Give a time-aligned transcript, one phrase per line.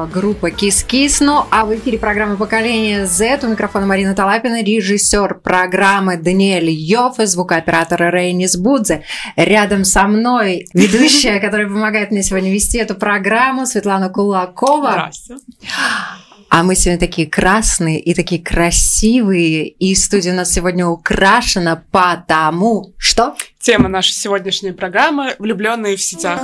[0.00, 1.16] Была группа Kiss.
[1.20, 7.20] Ну, а в эфире программы «Поколение Z» у микрофона Марина Талапина, режиссер программы Даниэль Йофф
[7.20, 9.02] и звукооператор Рейнис Будзе.
[9.36, 15.10] Рядом со мной ведущая, которая помогает мне сегодня вести эту программу, Светлана Кулакова.
[15.12, 15.34] Здрасте.
[16.48, 22.92] А мы сегодня такие красные и такие красивые, и студия у нас сегодня украшена потому
[22.98, 23.36] что...
[23.60, 26.40] Тема нашей сегодняшней программы «Влюбленные в сетях».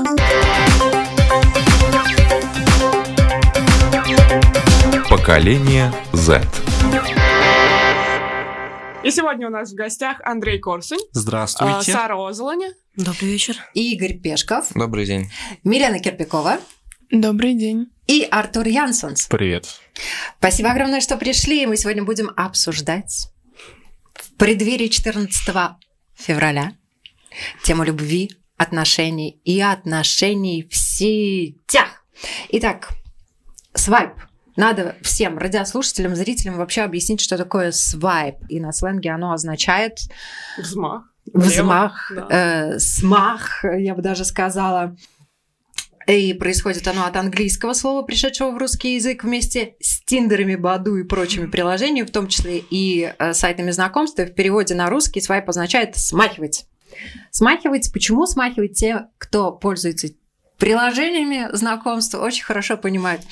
[5.26, 6.40] Поколение Z.
[9.02, 11.90] И сегодня у нас в гостях Андрей Корсунь, а, Здравствуйте.
[11.90, 12.72] Сара Озолоня.
[12.94, 13.56] Добрый вечер.
[13.74, 15.28] Игорь Пешков, Добрый день.
[15.64, 16.60] Милена Кирпикова
[17.10, 17.88] Добрый день.
[18.06, 19.26] и Артур Янсонс.
[19.26, 19.66] Привет.
[20.38, 21.66] Спасибо огромное, что пришли.
[21.66, 23.28] Мы сегодня будем обсуждать
[24.14, 25.76] в преддверии 14
[26.14, 26.74] февраля
[27.64, 32.04] тему любви, отношений и отношений в сетях.
[32.50, 32.90] Итак,
[33.74, 34.12] свайп.
[34.56, 38.36] Надо всем радиослушателям, зрителям вообще объяснить, что такое свайп.
[38.48, 39.98] И на сленге оно означает
[40.58, 41.04] Взмах.
[41.32, 41.48] Влево.
[41.48, 42.26] взмах, Да.
[42.30, 44.96] э, смах, я бы даже сказала.
[46.06, 51.02] И происходит оно от английского слова, пришедшего в русский язык вместе с тиндерами, Баду и
[51.02, 54.20] прочими приложениями, в том числе и э, сайтами знакомств.
[54.20, 56.66] И в переводе на русский свайп означает «смахивать».
[57.32, 57.92] Смахивать.
[57.92, 58.78] Почему смахивать?
[58.78, 60.08] Те, кто пользуется
[60.58, 63.22] приложениями знакомств, очень хорошо понимают.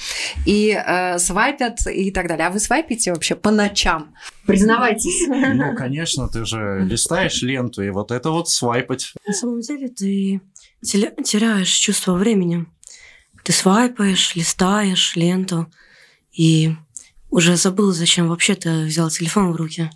[0.46, 2.46] И э, свайпят и так далее.
[2.46, 4.14] А вы свайпите вообще по ночам?
[4.46, 5.26] Признавайтесь.
[5.28, 9.14] Ну, конечно, ты же листаешь ленту, и вот это вот свайпать.
[9.26, 10.40] На самом деле ты
[10.82, 12.66] теряешь чувство времени.
[13.42, 15.70] Ты свайпаешь, листаешь ленту
[16.32, 16.74] и
[17.30, 19.90] уже забыл, зачем вообще ты взял телефон в руки.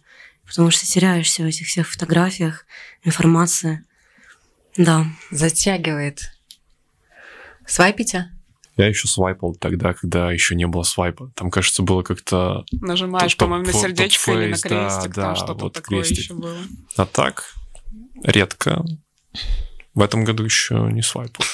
[0.47, 2.65] Потому что теряешься в этих всех фотографиях,
[3.03, 3.85] информации.
[4.79, 5.07] Да.
[5.31, 6.38] Затягивает.
[7.69, 8.31] Свайпите?
[8.77, 11.33] Я еще свайпал тогда, когда еще не было свайпа.
[11.35, 12.65] Там, кажется, было как-то...
[12.73, 16.19] Нажимаешь, по-моему, на сердечко или на да, крестик, да, там что-то вот такое крестик.
[16.19, 16.57] еще было.
[16.97, 17.53] А так,
[18.23, 18.85] редко.
[19.95, 21.45] В этом году еще не свайпал.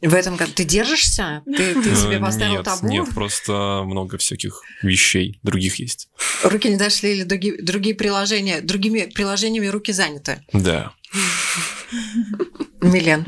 [0.00, 1.42] В этом году ты держишься?
[1.44, 2.88] Ты, ты себе Э, поставил нет, табу?
[2.88, 6.08] Нет, просто много всяких вещей других есть.
[6.42, 8.62] Руки не дошли или другие, другие приложения?
[8.62, 10.42] Другими приложениями руки заняты?
[10.52, 10.92] Да.
[12.80, 13.26] Милен?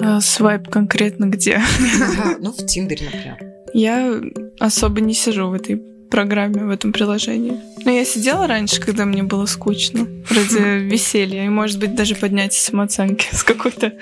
[0.00, 1.56] А свайп конкретно где?
[1.56, 3.38] Ага, ну, в Тиндере, например.
[3.72, 4.20] Я
[4.60, 5.76] особо не сижу в этой
[6.10, 7.60] программе, в этом приложении.
[7.84, 12.60] Но я сидела раньше, когда мне было скучно, ради веселья, и, может быть, даже поднятия
[12.60, 13.92] самооценки с какой-то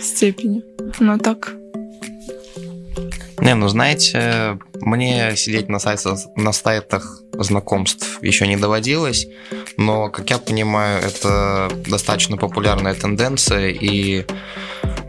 [0.00, 0.62] степени.
[0.98, 1.54] Но так,
[3.40, 9.26] Не, ну знаете, мне сидеть на сайтах, на сайтах знакомств еще не доводилось,
[9.76, 14.24] но, как я понимаю, это достаточно популярная тенденция, и,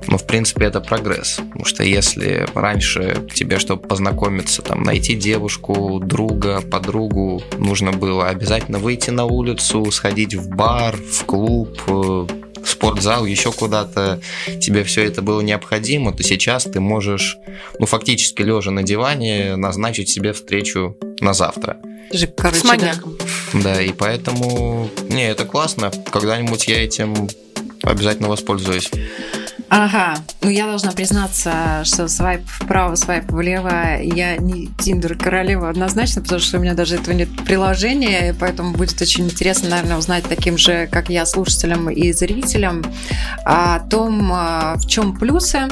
[0.10, 1.36] ну, в принципе, это прогресс.
[1.36, 8.80] Потому что если раньше тебе, чтобы познакомиться, там, найти девушку, друга, подругу, нужно было обязательно
[8.80, 14.20] выйти на улицу, сходить в бар, в клуб, э, в спортзал, еще куда-то,
[14.60, 17.38] тебе все это было необходимо, то сейчас ты можешь,
[17.78, 21.78] ну, фактически лежа на диване, назначить себе встречу на завтра.
[22.12, 23.16] Же, короче, С маньяком.
[23.54, 25.92] Да, и поэтому, не, это классно.
[26.12, 27.30] Когда-нибудь я этим
[27.84, 28.90] обязательно воспользуюсь.
[29.70, 36.24] Ага, ну я должна признаться, что свайп вправо, свайп влево, я не Тиндер королева однозначно,
[36.24, 40.24] потому что у меня даже этого нет приложения, и поэтому будет очень интересно, наверное, узнать
[40.24, 42.84] таким же, как я, слушателям и зрителям
[43.46, 45.68] о том, а, в чем плюсы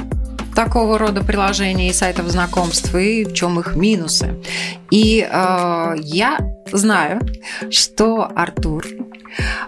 [0.58, 4.42] такого рода приложений и сайтов знакомств и в чем их минусы.
[4.90, 6.40] И э, я
[6.72, 7.22] знаю,
[7.70, 8.88] что Артур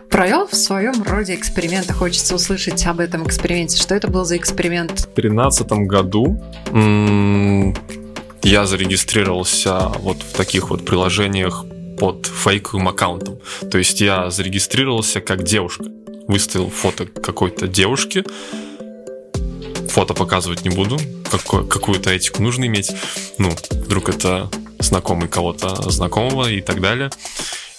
[0.09, 1.89] провел в своем роде эксперимент.
[1.89, 3.77] и Хочется услышать об этом эксперименте.
[3.77, 4.91] Что это был за эксперимент?
[4.91, 6.41] В 2013 году
[8.43, 11.65] я зарегистрировался вот в таких вот приложениях
[11.99, 13.39] под фейковым аккаунтом.
[13.69, 15.85] То есть я зарегистрировался как девушка.
[16.29, 18.23] выставил фото какой-то девушки.
[19.89, 20.97] Фото показывать не буду.
[21.31, 22.91] Какую-то этику нужно иметь.
[23.37, 24.49] Ну, вдруг это
[24.79, 27.09] знакомый кого-то знакомого и так далее.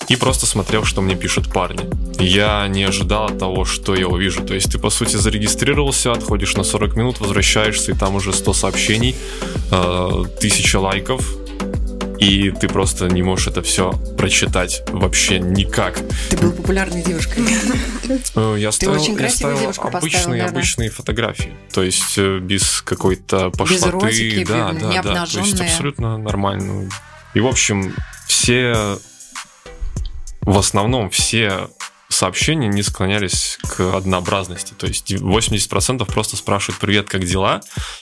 [0.08, 1.88] И просто смотрел, что мне пишут парни.
[2.18, 4.42] Я не ожидал от того, что я увижу.
[4.42, 8.52] То есть ты, по сути, зарегистрировался, отходишь на 40 минут, возвращаешься, и там уже 100
[8.52, 9.14] сообщений,
[9.70, 11.24] э, тысяча лайков,
[12.20, 15.98] и ты просто не можешь это все прочитать вообще никак.
[16.28, 17.44] Ты был популярной девушкой.
[18.36, 21.54] Э, Я ставил, очень я ставил обычные, обычные фотографии.
[21.72, 24.44] То есть э, без какой-то пошлоты.
[24.46, 25.26] да, да, да.
[25.26, 26.90] То есть абсолютно нормально.
[27.34, 27.94] И, в общем,
[28.26, 28.98] все...
[30.42, 31.68] В основном все
[32.08, 34.74] сообщения не склонялись к однообразности.
[34.74, 37.60] То есть 80% просто спрашивают «Привет, как дела?».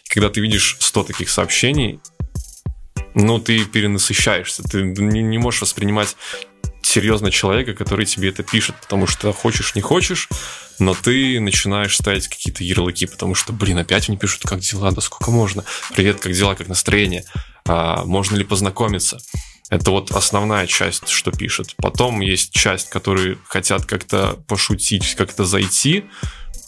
[0.08, 2.00] Когда ты видишь 100 таких сообщений,
[3.18, 4.62] ну, ты перенасыщаешься.
[4.62, 6.16] Ты не, не можешь воспринимать
[6.82, 10.28] серьезно человека, который тебе это пишет, потому что хочешь, не хочешь,
[10.78, 15.00] но ты начинаешь ставить какие-то ярлыки, потому что, блин, опять мне пишут, как дела, да
[15.00, 17.24] сколько можно, привет, как дела, как настроение,
[17.66, 19.18] А, можно ли познакомиться.
[19.68, 21.74] Это вот основная часть, что пишет.
[21.76, 26.04] Потом есть часть, которые хотят как-то пошутить, как-то зайти,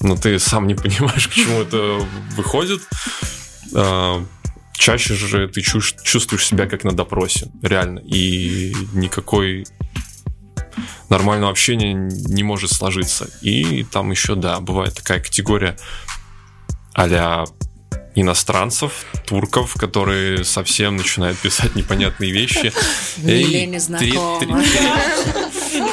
[0.00, 2.06] но ты сам не понимаешь, к чему это
[2.36, 2.82] выходит
[4.80, 7.98] чаще же ты чувствуешь себя как на допросе, реально.
[7.98, 9.66] И никакой
[11.10, 13.28] нормального общения не может сложиться.
[13.42, 15.76] И там еще, да, бывает такая категория
[16.94, 17.44] а
[18.14, 22.72] иностранцев, турков, которые совсем начинают писать непонятные вещи.
[23.22, 24.66] Или незнакомых.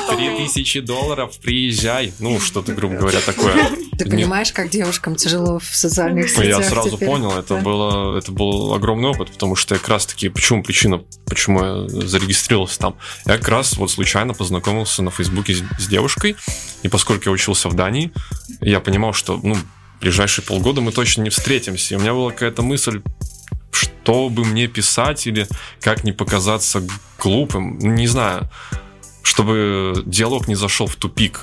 [0.07, 2.13] 3000 долларов, приезжай.
[2.19, 3.69] Ну, что-то, грубо говоря, такое.
[3.97, 8.31] Ты понимаешь, как девушкам тяжело в социальных ну, сетях Я сразу понял, это было, это
[8.31, 12.95] был огромный опыт, потому что я как раз таки, почему причина, почему я зарегистрировался там,
[13.25, 16.35] я как раз вот случайно познакомился на Фейсбуке с девушкой,
[16.83, 18.11] и поскольку я учился в Дании,
[18.61, 19.55] я понимал, что, ну,
[19.99, 21.93] ближайшие полгода мы точно не встретимся.
[21.93, 23.01] И у меня была какая-то мысль,
[23.71, 25.47] что бы мне писать или
[25.81, 26.83] как не показаться
[27.19, 28.49] глупым, не знаю
[29.27, 31.41] чтобы диалог не зашел в тупик,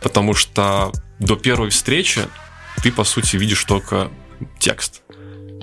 [0.00, 2.22] потому что до первой встречи
[2.82, 4.10] ты, по сути, видишь только
[4.58, 5.02] текст.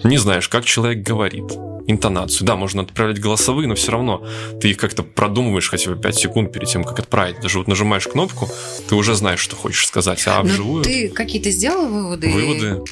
[0.04, 1.45] Не знаешь, как человек говорит,
[1.88, 2.45] интонацию.
[2.45, 4.24] Да, можно отправлять голосовые, но все равно
[4.62, 7.39] ты их как-то продумываешь хотя бы 5 секунд перед тем, как отправить.
[7.42, 8.48] Даже вот нажимаешь кнопку,
[8.88, 10.24] ты уже знаешь, что хочешь сказать.
[10.27, 12.30] А Ну, вживую ты какие-то сделал выводы?
[12.30, 12.83] выводы...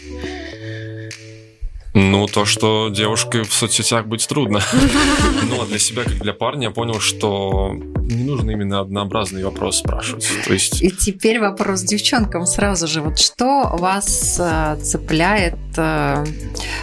[1.98, 4.62] Ну, то, что девушкой в соцсетях быть трудно.
[5.50, 10.28] Но для себя, как для парня, я понял, что не нужно именно однообразный вопрос спрашивать.
[10.46, 13.02] То есть И теперь вопрос девчонкам сразу же.
[13.02, 16.26] Вот что вас э, цепляет э,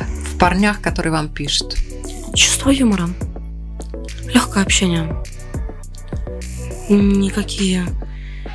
[0.01, 1.77] в парнях, которые вам пишут?
[2.35, 3.11] Чувство юмора.
[4.33, 5.23] Легкое общение.
[6.89, 7.85] Никакие,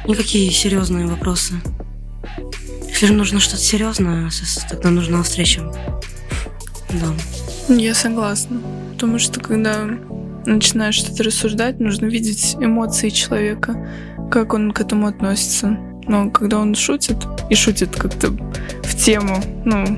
[0.08, 1.54] никакие серьезные вопросы.
[2.88, 4.32] Если нужно что-то серьезное,
[4.72, 5.62] тогда нужна встреча.
[6.90, 7.74] Да.
[7.74, 8.62] Я согласна.
[8.94, 9.88] Потому что когда
[10.46, 13.76] начинаешь что-то рассуждать, нужно видеть эмоции человека,
[14.32, 15.78] как он к этому относится.
[16.08, 17.18] Но когда он шутит,
[17.50, 19.98] и шутит как-то в тему, ну,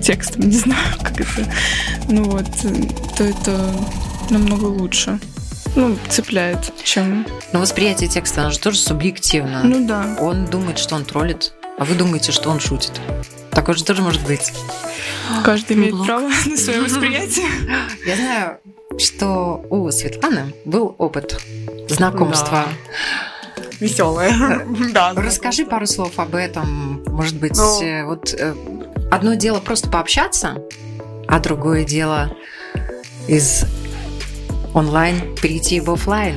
[0.00, 1.50] текстом, не знаю, как это,
[2.08, 2.46] ну вот,
[3.16, 3.74] то это
[4.30, 5.18] намного лучше.
[5.74, 7.26] Ну, цепляет, чем...
[7.54, 9.62] Но восприятие текста, оно же тоже субъективно.
[9.64, 10.16] Ну да.
[10.20, 13.00] Он думает, что он троллит, а вы думаете, что он шутит.
[13.52, 14.52] Такое же тоже может быть.
[15.44, 16.06] Каждый имеет Блок.
[16.06, 17.46] право на свое восприятие.
[18.06, 18.58] Я знаю,
[18.98, 21.40] что у Светланы был опыт
[21.88, 22.64] знакомства.
[23.80, 24.66] Веселая.
[24.92, 25.12] Да.
[25.14, 27.02] Расскажи пару слов об этом.
[27.06, 27.82] Может быть, Ну.
[27.82, 28.54] э, вот э,
[29.10, 30.58] одно дело просто пообщаться,
[31.28, 32.34] а другое дело
[33.26, 33.64] из
[34.74, 36.36] онлайн перейти в офлайн.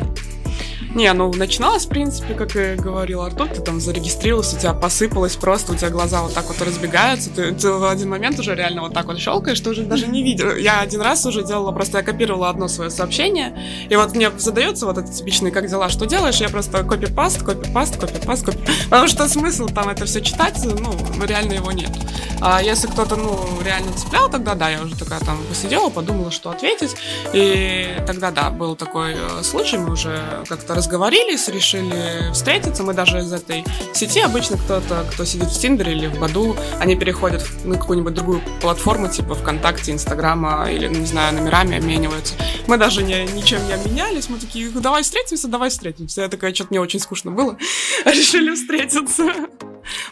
[0.95, 5.35] Не, ну начиналось, в принципе, как и говорил Артур, ты там зарегистрировался, у тебя посыпалось
[5.35, 8.81] просто, у тебя глаза вот так вот разбегаются, ты, ты в один момент уже реально
[8.81, 10.57] вот так вот щелкаешь, ты уже даже не видишь.
[10.57, 13.59] Я один раз уже делала, просто я копировала одно свое сообщение,
[13.89, 17.97] и вот мне задается вот этот типичный «как дела, что делаешь?» Я просто копипаст, копипаст,
[17.99, 21.91] копипаст, копи Потому что смысл там это все читать, ну, реально его нет.
[22.39, 26.51] А если кто-то, ну, реально цеплял, тогда да, я уже такая там посидела, подумала, что
[26.51, 26.95] ответить,
[27.33, 32.83] и тогда, да, был такой э, случай, мы уже как-то разговорились, решили встретиться.
[32.83, 36.95] Мы даже из этой сети обычно кто-то, кто сидит в Тиндере или в Баду, они
[36.95, 42.35] переходят на какую-нибудь другую платформу, типа ВКонтакте, Инстаграма или, ну, не знаю, номерами обмениваются.
[42.67, 46.21] Мы даже не, ничем не обменялись, мы такие, давай встретимся, давай встретимся.
[46.21, 47.57] Я такая, что-то мне очень скучно было,
[48.05, 49.33] решили встретиться.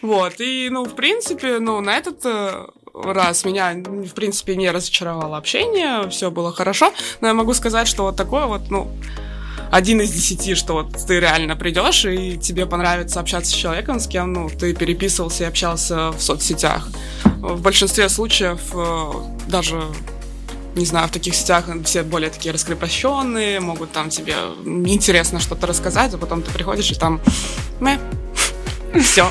[0.02, 5.38] Вот, и, ну, в принципе, ну, на этот э, раз меня, в принципе, не разочаровало
[5.38, 8.92] общение, все было хорошо, но я могу сказать, что вот такое вот, ну,
[9.74, 14.08] один из десяти, что вот ты реально придешь и тебе понравится общаться с человеком, с
[14.08, 16.90] кем ну, ты переписывался и общался в соцсетях.
[17.24, 19.12] В большинстве случаев э,
[19.48, 19.82] даже
[20.76, 26.14] не знаю, в таких сетях все более такие раскрепощенные, могут там тебе интересно что-то рассказать,
[26.14, 27.20] а потом ты приходишь и там
[27.80, 28.00] мэ,
[29.02, 29.30] все.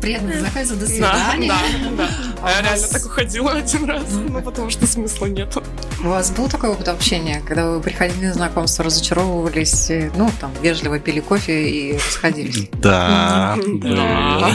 [0.00, 1.48] Приятного заказа, до Да, свидания.
[1.48, 2.08] да, да.
[2.42, 5.62] А я реально так уходила один раз, ну потому что смысла нету.
[6.02, 10.50] У вас был такой опыт общения, когда вы приходили на знакомство, разочаровывались, и, ну, там,
[10.62, 12.68] вежливо пили кофе и расходились?
[12.74, 14.50] Да, Да.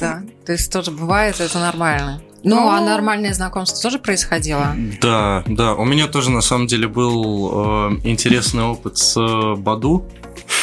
[0.00, 0.22] Да.
[0.44, 2.22] То есть тоже бывает, это нормально.
[2.44, 4.76] Ну, а нормальное знакомство тоже происходило?
[5.00, 5.74] Да, да.
[5.74, 10.06] У меня тоже на самом деле был э, интересный опыт с э, Баду,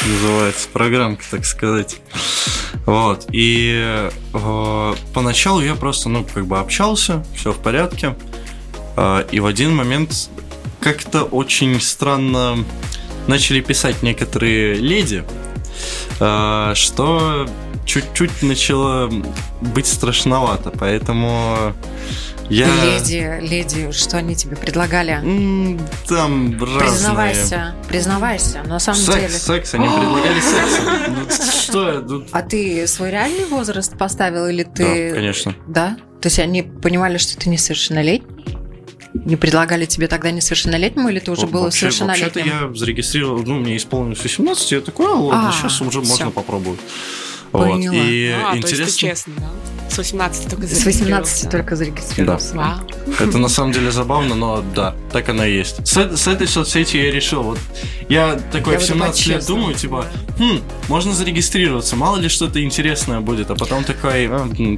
[0.07, 1.97] называется программка, так сказать.
[2.85, 3.27] Вот.
[3.31, 8.15] И э, поначалу я просто, ну, как бы общался, все в порядке.
[8.97, 10.29] Э, и в один момент
[10.79, 12.63] как-то очень странно
[13.27, 15.23] начали писать некоторые леди,
[16.19, 17.47] э, что
[17.85, 19.09] чуть-чуть начало
[19.61, 21.73] быть страшновато, поэтому
[22.49, 22.67] я...
[22.85, 25.19] Леди, леди, что они тебе предлагали?
[26.07, 26.79] Там разные.
[26.79, 29.29] Признавайся, признавайся, на самом деле.
[29.29, 30.79] Секс, секс, они предлагали секс.
[31.13, 31.27] Ну,
[31.61, 32.25] Что.
[32.31, 35.09] А ты свой реальный возраст поставил или ты...
[35.09, 35.55] Да, конечно.
[35.67, 35.97] Да?
[36.21, 38.29] То есть они понимали, что ты несовершеннолетний?
[39.13, 42.45] Не предлагали тебе тогда несовершеннолетнему, или ты уже был Вообще- совершеннолетним?
[42.45, 46.15] Вообще-то я зарегистрировал, ну, мне исполнилось 18, я такой, а, ладно, А, сейчас уже можно
[46.15, 46.31] всё.
[47.53, 47.69] Вот.
[47.69, 47.95] Поняла.
[47.95, 49.49] И А, то есть ты интересно, честный, да?
[49.89, 52.55] С 18 только С 18 только зарегистрировался.
[52.55, 52.79] Вау.
[53.19, 55.85] это на самом деле забавно, но да, так оно и есть.
[55.87, 57.59] С, с этой соцсети я решил, вот
[58.09, 59.59] я такой Я в буду 17 лет по-честному.
[59.61, 60.05] думаю, типа,
[60.39, 64.27] хм, можно зарегистрироваться, мало ли что-то интересное будет, а потом такой,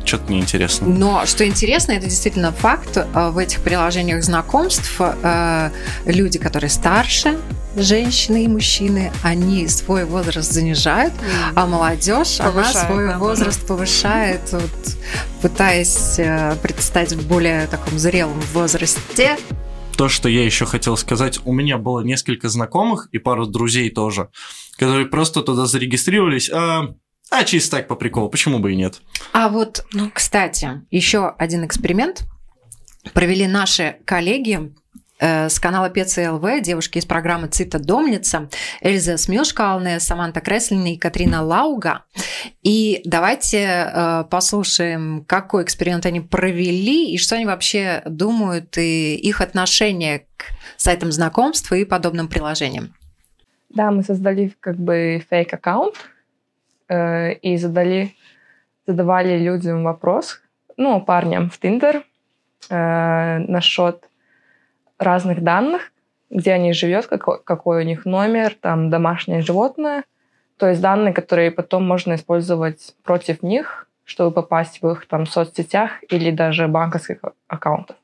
[0.06, 0.88] что-то неинтересно.
[0.88, 2.98] Но что интересно, это действительно факт.
[2.98, 5.70] э, В этих приложениях знакомств э,
[6.06, 7.38] люди, которые старше,
[7.78, 11.14] женщины и мужчины, они свой возраст занижают,
[11.56, 13.18] а молодежь, она Повышает, свой да.
[13.18, 14.98] возраст повышает, вот,
[15.42, 19.38] пытаясь э, предстать в более таком зрелом возрасте.
[19.98, 24.30] То, что я еще хотел сказать, у меня было несколько знакомых и пару друзей тоже,
[24.78, 26.96] которые просто туда зарегистрировались, а,
[27.30, 29.02] а чисто так по приколу, почему бы и нет.
[29.32, 32.26] А вот, ну, кстати, еще один эксперимент
[33.14, 34.74] провели наши коллеги
[35.20, 38.50] с канала ПЦЛВ, девушки из программы «Цита Домница»,
[38.82, 42.04] Эльза Смилшкалне, Саманта Креслина и Катрина Лауга.
[42.64, 49.42] И давайте э, послушаем, какой эксперимент они провели и что они вообще думают и их
[49.42, 50.46] отношение к
[50.78, 52.94] сайтам знакомства и подобным приложениям.
[53.70, 55.96] Да, мы создали как бы фейк-аккаунт
[56.88, 58.16] э, и задали,
[58.88, 60.42] задавали людям вопрос,
[60.78, 62.04] ну, парням в Тиндер
[62.70, 64.04] э, насчет
[64.98, 65.92] разных данных,
[66.30, 70.04] где они живет, какой, какой у них номер, там домашнее животное,
[70.58, 75.92] то есть данные, которые потом можно использовать против них, чтобы попасть в их там соцсетях
[76.10, 77.96] или даже банковских аккаунтов.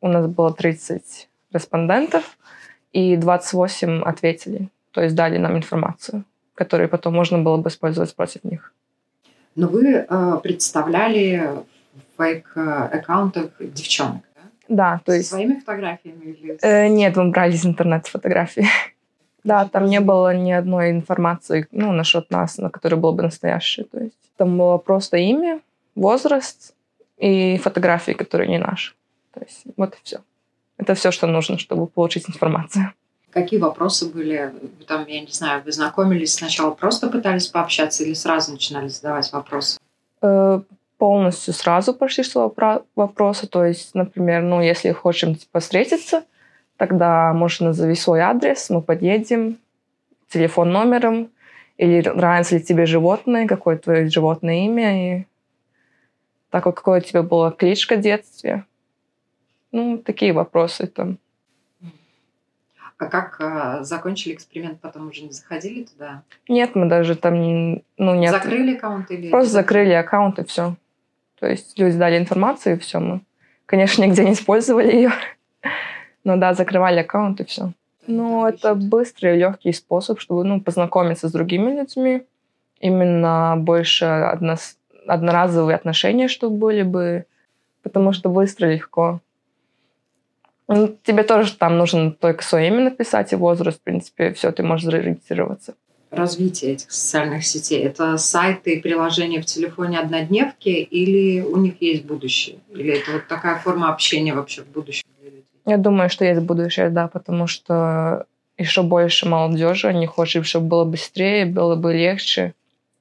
[0.00, 2.38] У нас было 30 респондентов,
[2.92, 8.44] и 28 ответили, то есть дали нам информацию, которую потом можно было бы использовать против
[8.44, 8.72] них.
[9.54, 11.50] Но вы э, представляли
[11.94, 14.22] в фейк-аккаунтах девчонок,
[14.70, 15.00] да?
[15.04, 15.28] То есть...
[15.28, 16.58] своими фотографиями или...
[16.62, 18.66] Э, нет, мы брали из интернета фотографии.
[19.42, 23.86] Да, там не было ни одной информации, ну, насчет нас, на которой было бы настоящее.
[23.86, 25.60] То есть там было просто имя,
[25.94, 26.74] возраст
[27.16, 28.92] и фотографии, которые не наши.
[29.32, 30.18] То есть вот и все.
[30.76, 32.92] Это все, что нужно, чтобы получить информацию.
[33.30, 34.52] Какие вопросы были?
[34.52, 39.32] Вы Там, я не знаю, вы знакомились сначала, просто пытались пообщаться или сразу начинали задавать
[39.32, 39.78] вопросы?
[41.00, 42.54] Полностью сразу пошли что
[42.94, 43.46] вопросы.
[43.46, 46.24] То есть, например, ну, если хочем типа, встретиться,
[46.76, 49.56] тогда, может, назови свой адрес, мы подъедем,
[50.28, 51.30] телефон номером,
[51.78, 55.24] или нравится ли тебе животное, какое твое животное имя, и
[56.50, 58.66] так вот, какое у тебя была кличка в детстве.
[59.72, 61.16] Ну, такие вопросы там.
[62.98, 66.22] А как а, закончили эксперимент, потом уже не заходили туда?
[66.46, 67.34] Нет, мы даже там
[67.96, 69.30] ну, не от- Закрыли аккаунт или...
[69.30, 70.74] Просто закрыли аккаунт и все.
[71.40, 73.00] То есть люди дали информацию и все.
[73.00, 73.22] Мы,
[73.66, 75.12] конечно, нигде не использовали ее.
[76.22, 77.72] Но да, закрывали аккаунт и все.
[78.06, 82.22] Ну, это быстрый и легкий способ, чтобы ну, познакомиться с другими людьми.
[82.80, 87.24] Именно больше однос- одноразовые отношения, чтобы были бы.
[87.82, 89.20] Потому что быстро легко.
[90.68, 94.62] Ну, Тебе тоже там нужно только свое имя написать и возраст, в принципе, все, ты
[94.62, 95.74] можешь зарегистрироваться.
[96.10, 97.84] Развитие этих социальных сетей.
[97.84, 102.58] Это сайты и приложения в телефоне однодневки или у них есть будущее?
[102.74, 105.04] Или это вот такая форма общения вообще в будущем?
[105.66, 108.26] Я думаю, что есть будущее, да, потому что
[108.58, 112.54] еще больше молодежи, они хотят, чтобы было быстрее, было бы легче.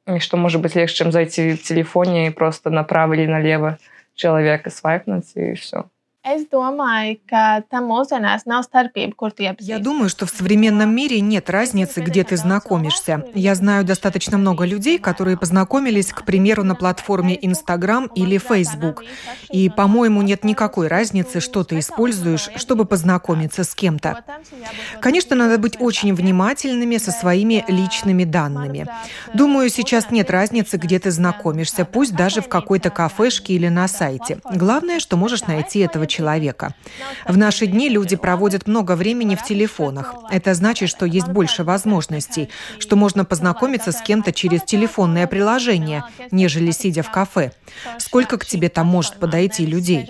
[0.08, 3.78] И что может быть легче, чем зайти в телефоне и просто направо или налево
[4.16, 5.86] человека свайпнуть, и все.
[9.68, 13.26] Я думаю, что в современном мире нет разницы, где ты знакомишься.
[13.34, 19.04] Я знаю достаточно много людей, которые познакомились, к примеру, на платформе Instagram или Facebook.
[19.50, 24.24] И, по-моему, нет никакой разницы, что ты используешь, чтобы познакомиться с кем-то.
[25.02, 28.86] Конечно, надо быть очень внимательными со своими личными данными.
[29.34, 34.38] Думаю, сейчас нет разницы, где ты знакомишься, пусть даже в какой-то кафешке или на сайте.
[34.54, 36.19] Главное, что можешь найти этого человека.
[37.28, 40.16] В наши дни люди проводят много времени в телефонах.
[40.30, 42.50] Это значит, что есть больше возможностей,
[42.80, 47.52] что можно познакомиться с кем-то через телефонное приложение, нежели сидя в кафе.
[47.98, 50.10] Сколько к тебе там может подойти людей?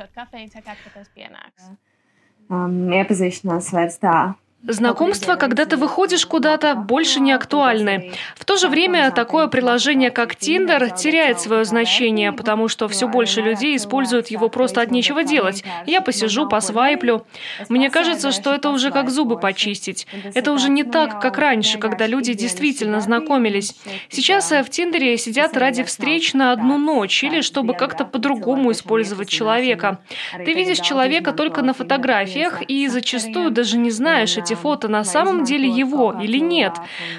[2.50, 4.34] Iepazīšanās vairs tā
[4.68, 8.12] Знакомства, когда ты выходишь куда-то, больше не актуальны.
[8.36, 13.40] В то же время такое приложение, как Tinder, теряет свое значение, потому что все больше
[13.40, 15.64] людей используют его просто от нечего делать.
[15.86, 17.26] Я посижу, посвайплю.
[17.70, 20.08] Мне кажется, что это уже как зубы почистить.
[20.34, 23.78] Это уже не так, как раньше, когда люди действительно знакомились.
[24.10, 30.00] Сейчас в Тиндере сидят ради встреч на одну ночь или чтобы как-то по-другому использовать человека.
[30.34, 35.44] Ты видишь человека только на фотографиях и зачастую даже не знаешь, эти фото на самом
[35.44, 36.74] деле его или нет.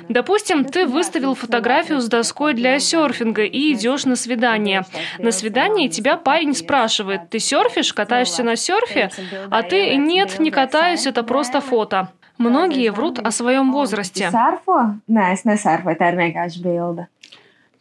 [0.08, 4.84] Допустим, ты выставил фотографию с доской для серфинга и идешь на свидание.
[5.18, 9.10] На свидании тебя парень спрашивает, ты серфишь, катаешься на серфе?
[9.50, 12.08] А ты нет, не катаюсь, это просто фото.
[12.38, 14.30] Многие врут о своем возрасте.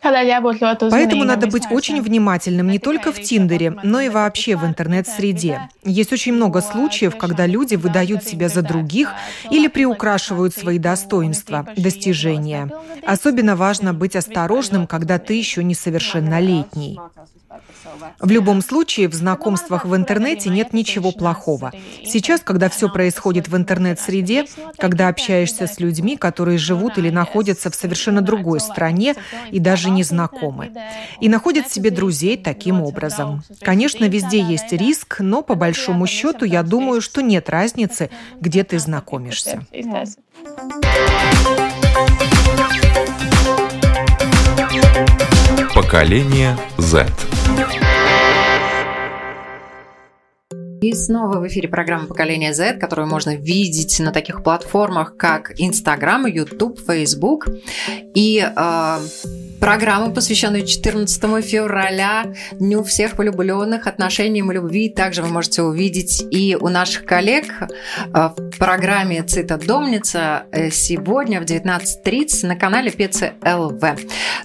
[0.01, 5.69] Поэтому надо быть очень внимательным не только в Тиндере, но и вообще в интернет-среде.
[5.83, 9.11] Есть очень много случаев, когда люди выдают себя за других
[9.51, 12.71] или приукрашивают свои достоинства, достижения.
[13.05, 16.97] Особенно важно быть осторожным, когда ты еще несовершеннолетний.
[18.19, 21.71] В любом случае, в знакомствах в интернете нет ничего плохого.
[22.03, 24.45] Сейчас, когда все происходит в интернет-среде,
[24.77, 29.15] когда общаешься с людьми, которые живут или находятся в совершенно другой стране
[29.51, 30.71] и даже не знакомы,
[31.19, 33.43] и находят себе друзей таким образом.
[33.61, 38.09] Конечно, везде есть риск, но по большому счету я думаю, что нет разницы,
[38.39, 39.65] где ты знакомишься.
[45.73, 47.07] Поколение Z.
[50.81, 56.25] И снова в эфире программа «Поколение Z», которую можно видеть на таких платформах, как Instagram,
[56.29, 57.47] YouTube, Facebook.
[58.15, 58.97] И э,
[59.59, 64.89] программа, посвященная 14 февраля, Дню всех влюбленных, отношениям и любви.
[64.89, 67.67] Также вы можете увидеть и у наших коллег э,
[68.13, 73.83] в программе «Цита Домница» э, сегодня в 19.30 на канале ПЦЛВ.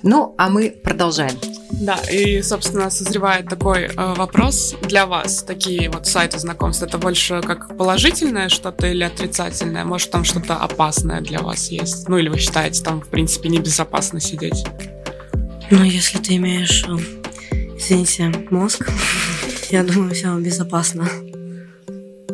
[0.03, 1.37] Ну, а мы продолжаем.
[1.81, 5.42] Да, и, собственно, созревает такой э, вопрос для вас.
[5.42, 9.85] Такие вот сайты знакомств, это больше как положительное что-то или отрицательное?
[9.85, 12.09] Может, там что-то опасное для вас есть?
[12.09, 14.64] Ну, или вы считаете, там, в принципе, небезопасно сидеть?
[15.70, 16.96] Ну, если ты имеешь, э,
[17.77, 18.90] извините, мозг,
[19.70, 21.09] я думаю, все безопасно.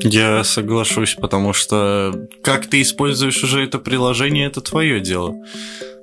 [0.02, 5.34] Я соглашусь, потому что как ты используешь уже это приложение, это твое дело.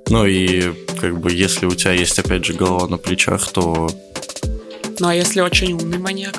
[0.08, 3.88] Ну и как бы если у тебя есть опять же голова на плечах, то...
[5.00, 6.36] Ну а если очень умный маньяк?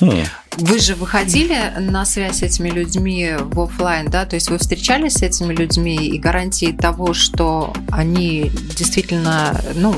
[0.00, 0.24] Хм.
[0.60, 4.26] Вы же выходили на связь с этими людьми в офлайн, да?
[4.26, 9.94] То есть вы встречались с этими людьми и гарантии того, что они действительно, ну,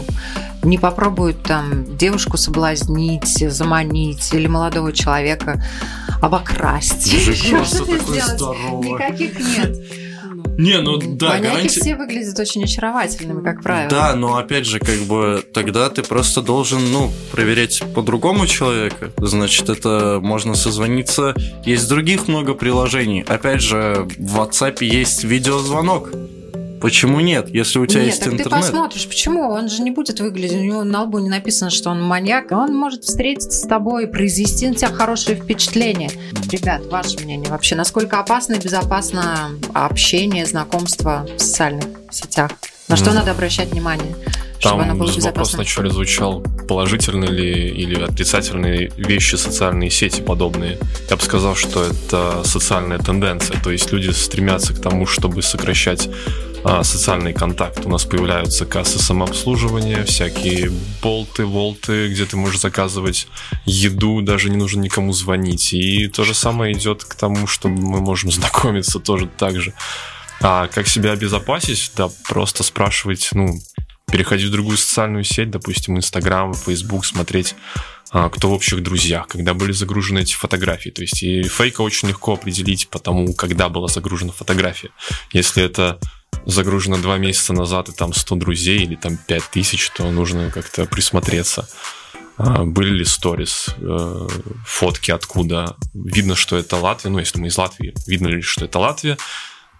[0.62, 5.64] не попробуют там девушку соблазнить, заманить или молодого человека
[6.20, 7.10] обокрасть.
[7.10, 8.28] Такой сделать.
[8.28, 8.90] здоровый.
[8.90, 9.76] Никаких нет.
[10.60, 11.80] Не, ну да, Маньяки гарантия...
[11.80, 13.88] все выглядят очень очаровательными, как правило.
[13.88, 19.10] Да, но опять же, как бы тогда ты просто должен, ну, проверять по-другому человека.
[19.16, 21.34] Значит, это можно созвониться.
[21.64, 23.24] Есть других много приложений.
[23.26, 26.10] Опять же, в WhatsApp есть видеозвонок.
[26.80, 28.60] Почему нет, если у тебя Нет, есть так ты интернет?
[28.66, 29.48] посмотришь, почему?
[29.50, 32.50] Он же не будет выглядеть, у него на лбу не написано, что он маньяк.
[32.52, 36.10] Он может встретиться с тобой, произвести на тебя хорошее впечатление.
[36.50, 42.50] Ребят, ваше мнение вообще, насколько опасно и безопасно общение, знакомство в социальных сетях?
[42.88, 43.16] На что Ну.
[43.16, 44.14] надо обращать внимание?
[44.62, 45.56] Там вопрос безопасно?
[45.56, 50.78] вначале звучал, положительные ли или отрицательные вещи социальные сети подобные.
[51.08, 53.60] Я бы сказал, что это социальная тенденция.
[53.62, 56.08] То есть люди стремятся к тому, чтобы сокращать
[56.62, 57.86] а, социальный контакт.
[57.86, 60.70] У нас появляются кассы самообслуживания, всякие
[61.02, 63.28] болты, волты, где ты можешь заказывать
[63.64, 65.72] еду, даже не нужно никому звонить.
[65.72, 69.72] И то же самое идет к тому, что мы можем знакомиться тоже так же.
[70.42, 71.92] А как себя обезопасить?
[71.96, 73.58] Да просто спрашивать, ну,
[74.10, 77.54] переходить в другую социальную сеть, допустим, Инстаграм, Фейсбук, смотреть,
[78.10, 80.90] а, кто в общих друзьях, когда были загружены эти фотографии.
[80.90, 84.90] То есть и фейка очень легко определить по тому, когда была загружена фотография.
[85.32, 85.98] Если это
[86.46, 91.68] загружено два месяца назад, и там 100 друзей или там 5000, то нужно как-то присмотреться.
[92.36, 94.28] А, Были ли сторис, э,
[94.66, 95.76] фотки откуда?
[95.92, 97.10] Видно, что это Латвия.
[97.10, 99.18] Ну, если мы из Латвии, видно ли, что это Латвия?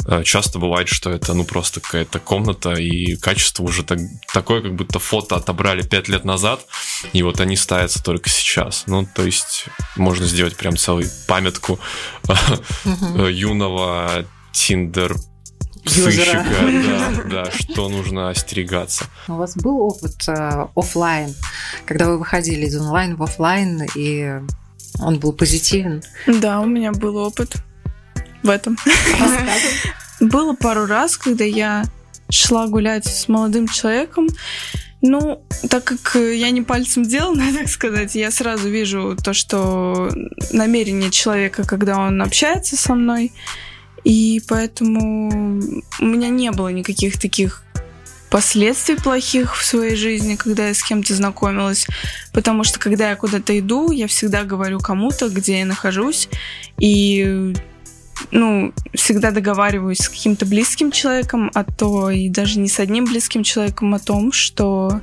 [0.07, 3.99] Э, Часто бывает, что это ну просто какая-то комната, и качество уже так-
[4.33, 6.65] такое, как будто фото отобрали 5 лет назад,
[7.13, 8.85] и вот они ставятся только сейчас.
[8.87, 11.79] Ну, то есть можно сделать прям целую памятку
[12.85, 13.25] Мгм.
[13.25, 15.17] э, юного Тиндер
[15.87, 19.07] сыщика, да, да, что нужно остерегаться.
[19.29, 21.35] У вас был опыт э, оффлайн,
[21.87, 24.41] когда вы выходили из онлайн в оффлайн, и
[25.01, 26.03] он был позитивен?
[26.27, 27.55] Да, у меня был опыт
[28.43, 28.77] в этом.
[30.21, 31.85] Было пару раз, когда я
[32.31, 34.29] шла гулять с молодым человеком.
[35.03, 40.11] Ну, так как я не пальцем делана, так сказать, я сразу вижу то, что
[40.53, 43.33] намерение человека, когда он общается со мной.
[44.05, 45.61] И поэтому
[45.99, 47.63] у меня не было никаких таких
[48.31, 51.87] последствий плохих в своей жизни, когда я с кем-то знакомилась.
[52.33, 56.29] Потому что когда я куда-то иду, я всегда говорю кому-то, где я нахожусь.
[56.79, 57.53] И
[58.31, 63.43] ну, всегда договариваюсь с каким-то близким человеком, а то и даже не с одним близким
[63.43, 65.01] человеком о том, что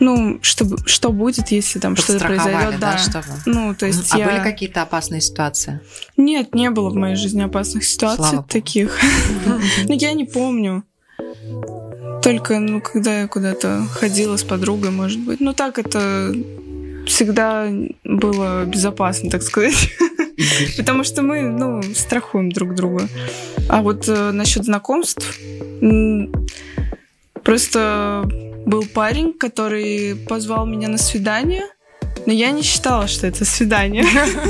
[0.00, 2.98] ну, что, что будет, если там что-то произойдет, да, да.
[2.98, 4.26] чтобы- Ну, то есть а я...
[4.26, 5.80] были какие-то опасные ситуации?
[6.16, 8.98] Нет, не было в моей жизни опасных ситуаций Слава таких.
[9.46, 10.84] Ну, я не помню.
[12.22, 15.40] Только, ну, когда я куда-то ходила с подругой, может быть.
[15.40, 16.34] Ну, так это
[17.06, 17.68] всегда
[18.04, 19.90] было безопасно, так сказать.
[20.76, 23.08] Потому что мы, ну, страхуем друг друга.
[23.68, 25.38] А вот э, насчет знакомств,
[27.42, 28.28] просто
[28.66, 31.64] был парень, который позвал меня на свидание,
[32.26, 34.04] но я не считала, что это свидание.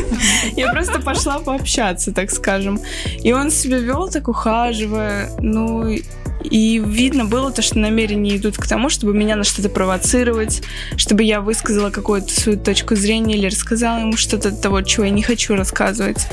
[0.56, 2.78] Я просто пошла пообщаться, так скажем.
[3.22, 5.96] И он себя вел так ухаживая, ну,
[6.44, 10.62] и видно было то, что намерения идут к тому, чтобы меня на что-то провоцировать,
[10.96, 15.22] чтобы я высказала какую-то свою точку зрения или рассказала ему что-то того, чего я не
[15.22, 16.26] хочу рассказывать.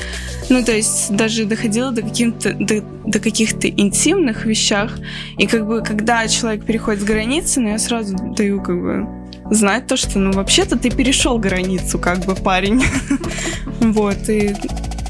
[0.48, 4.98] Ну, то есть даже доходило до, каким-то, до, до каких-то интимных вещах.
[5.38, 9.06] И как бы, когда человек переходит границы, ну, я сразу даю как бы
[9.50, 12.82] знать то, что, ну, вообще-то ты перешел границу, как бы, парень.
[13.80, 14.54] Вот, и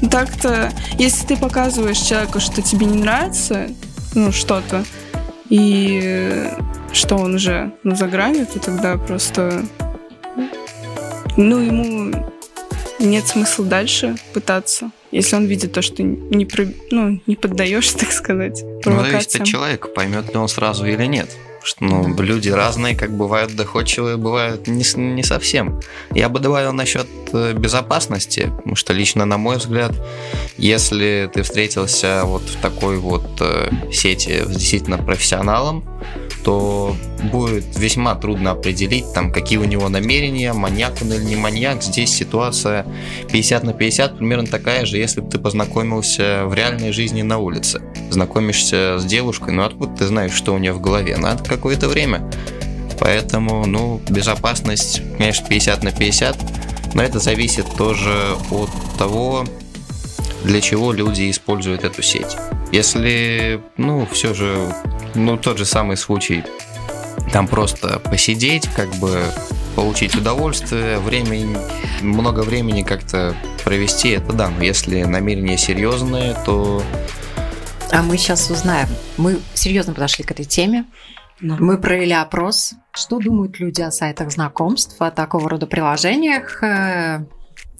[0.09, 3.67] так-то, если ты показываешь человеку, что тебе не нравится,
[4.15, 4.83] ну, что-то,
[5.49, 6.49] и
[6.91, 9.65] что он уже, ну, за гранью, то тогда просто,
[11.37, 12.11] ну, ему
[12.99, 18.11] нет смысла дальше пытаться, если он видит то, что не, про- ну, не поддаешься, так
[18.11, 19.43] сказать, Ну, зависит провокациям.
[19.43, 21.29] от человека, поймет ли он сразу или нет.
[21.63, 25.79] Что, ну, люди разные, как бывают доходчивые, бывают не, не совсем.
[26.11, 29.93] Я бы добавил насчет э, безопасности, потому что лично, на мой взгляд,
[30.57, 35.85] если ты встретился вот в такой вот э, сети с действительно профессионалом,
[36.43, 36.95] то
[37.31, 41.81] будет весьма трудно определить, там, какие у него намерения, маньяк он или не маньяк.
[41.81, 42.85] Здесь ситуация
[43.31, 47.81] 50 на 50 примерно такая же, если бы ты познакомился в реальной жизни на улице.
[48.09, 51.17] Знакомишься с девушкой, ну откуда ты знаешь, что у нее в голове?
[51.17, 52.29] Надо какое-то время.
[52.99, 56.37] Поэтому, ну, безопасность, конечно, 50 на 50,
[56.93, 59.45] но это зависит тоже от того,
[60.43, 62.35] для чего люди используют эту сеть.
[62.71, 64.73] Если, ну, все же,
[65.15, 66.43] ну, тот же самый случай,
[67.31, 69.23] там просто посидеть, как бы
[69.75, 71.59] получить удовольствие, время,
[72.01, 76.83] много времени как-то провести, это да, но если намерения серьезные, то
[77.91, 78.87] А мы сейчас узнаем.
[79.17, 80.85] Мы серьезно подошли к этой теме.
[81.41, 87.25] Мы провели опрос, что думают люди о сайтах знакомств, о такого рода приложениях э,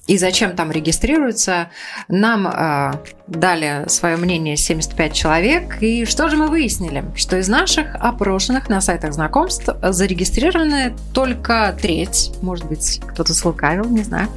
[0.06, 1.70] и зачем там регистрируются.
[2.08, 2.92] Нам э,
[3.26, 5.82] дали свое мнение 75 человек.
[5.82, 7.04] И что же мы выяснили?
[7.16, 14.02] Что из наших опрошенных на сайтах знакомств зарегистрированы только треть, может быть, кто-то слукавил, не
[14.02, 14.28] знаю.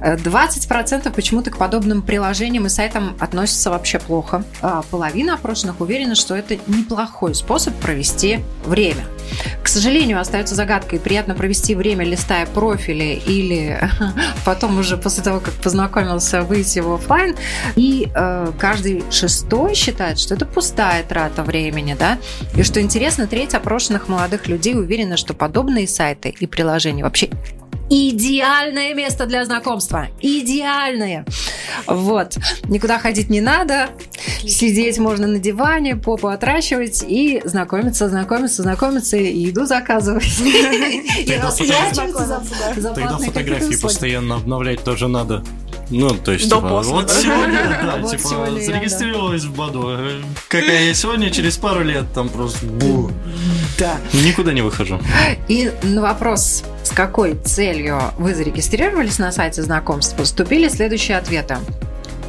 [0.00, 4.44] Э, 20% почему-то к подобным приложениям и сайтам относятся вообще плохо.
[4.60, 9.04] А половина опрошенных уверена, что это неплохой способ провести время.
[9.62, 13.80] К сожалению, остается загадкой, приятно провести время, листая профили или
[14.44, 17.36] потом уже после того, как познакомился, выйти в офлайн.
[17.76, 22.18] И э, каждый шестой считает, что это пустая трата времени, да.
[22.56, 27.30] И что интересно, треть опрошенных молодых людей уверена, что подобные сайты и приложения вообще
[27.88, 30.08] идеальное место для знакомства.
[30.20, 31.24] Идеальное.
[31.86, 32.36] Вот.
[32.64, 33.90] Никуда ходить не надо.
[34.46, 40.40] Сидеть можно на диване, попу отращивать и знакомиться, знакомиться, знакомиться и еду заказывать.
[40.40, 45.44] И Тогда фотографии постоянно обновлять тоже надо.
[45.88, 47.14] Ну, то есть, До типа, после, вот да?
[47.14, 48.72] сегодня, да, Вот типа, сегодня я, да.
[48.72, 49.96] зарегистрировалась в Баду.
[50.48, 53.10] Какая я сегодня, через пару лет там просто бу.
[53.78, 53.98] Да.
[54.12, 54.98] Никуда не выхожу.
[55.48, 61.58] И на вопрос, с какой целью вы зарегистрировались на сайте знакомств, поступили следующие ответы.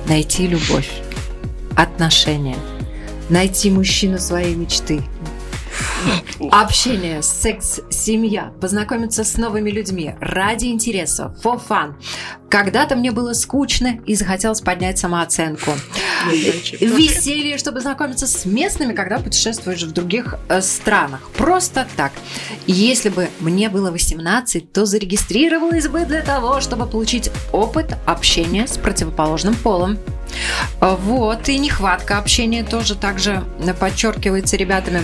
[0.07, 0.89] Найти любовь,
[1.75, 2.57] отношения,
[3.29, 5.01] найти мужчину своей мечты,
[6.51, 11.95] общение, секс, семья, познакомиться с новыми людьми ради интереса, for fun.
[12.49, 15.71] Когда-то мне было скучно и захотелось поднять самооценку.
[16.25, 21.29] Веселье, чтобы знакомиться с местными, когда путешествуешь в других э, странах.
[21.35, 22.13] Просто так.
[22.65, 28.77] Если бы мне было 18, то зарегистрировалась бы для того, чтобы получить опыт общения с
[28.77, 29.97] противоположным полом.
[30.79, 33.43] Вот, и нехватка общения тоже также
[33.79, 35.01] подчеркивается ребятами.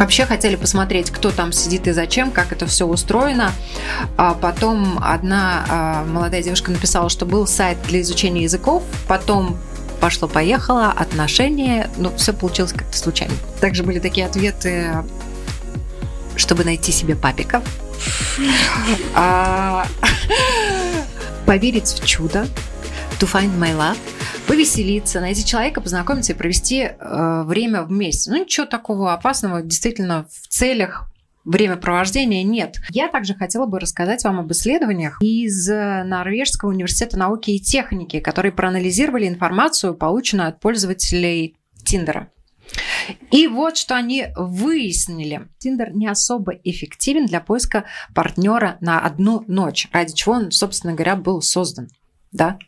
[0.00, 3.52] Вообще хотели посмотреть, кто там сидит и зачем, как это все устроено.
[4.16, 9.58] А потом одна а, молодая девушка написала, что был сайт для изучения языков, потом
[10.00, 13.34] пошло-поехало, отношения, ну, все получилось как-то случайно.
[13.60, 15.04] Также были такие ответы,
[16.34, 17.62] чтобы найти себе папика.
[19.14, 19.86] А,
[21.44, 22.46] Поверить в чудо.
[23.20, 23.98] To find my love.
[24.46, 28.30] Повеселиться, найти человека, познакомиться и провести э, время вместе.
[28.30, 31.10] Ну, ничего такого опасного действительно в целях
[31.44, 32.76] времяпровождения нет.
[32.88, 38.20] Я также хотела бы рассказать вам об исследованиях из э, Норвежского университета науки и техники,
[38.20, 42.30] которые проанализировали информацию, полученную от пользователей Тиндера.
[43.30, 45.46] И вот что они выяснили.
[45.58, 51.16] Тиндер не особо эффективен для поиска партнера на одну ночь, ради чего он, собственно говоря,
[51.16, 51.88] был создан.
[52.32, 52.58] Да?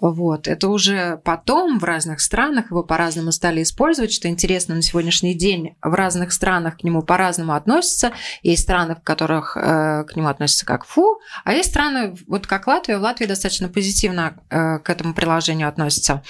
[0.00, 0.46] Вот.
[0.46, 5.76] Это уже потом в разных странах его по-разному стали использовать, что интересно на сегодняшний день.
[5.82, 8.12] В разных странах к нему по-разному относятся.
[8.42, 12.66] Есть страны, в которых э, к нему относятся как фу, а есть страны, вот как
[12.66, 16.22] Латвия, в Латвии достаточно позитивно э, к этому приложению относятся.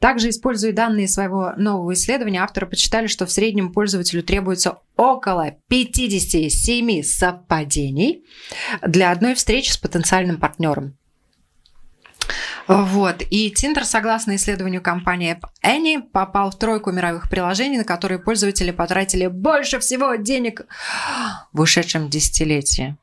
[0.00, 7.02] Также, используя данные своего нового исследования, авторы подсчитали, что в среднем пользователю требуется около 57
[7.02, 8.24] совпадений
[8.86, 10.98] для одной встречи с потенциальным партнером.
[12.66, 13.22] Вот.
[13.30, 19.26] И Tinder, согласно исследованию компании Annie, попал в тройку мировых приложений, на которые пользователи потратили
[19.26, 20.66] больше всего денег
[21.52, 22.96] в ушедшем десятилетии.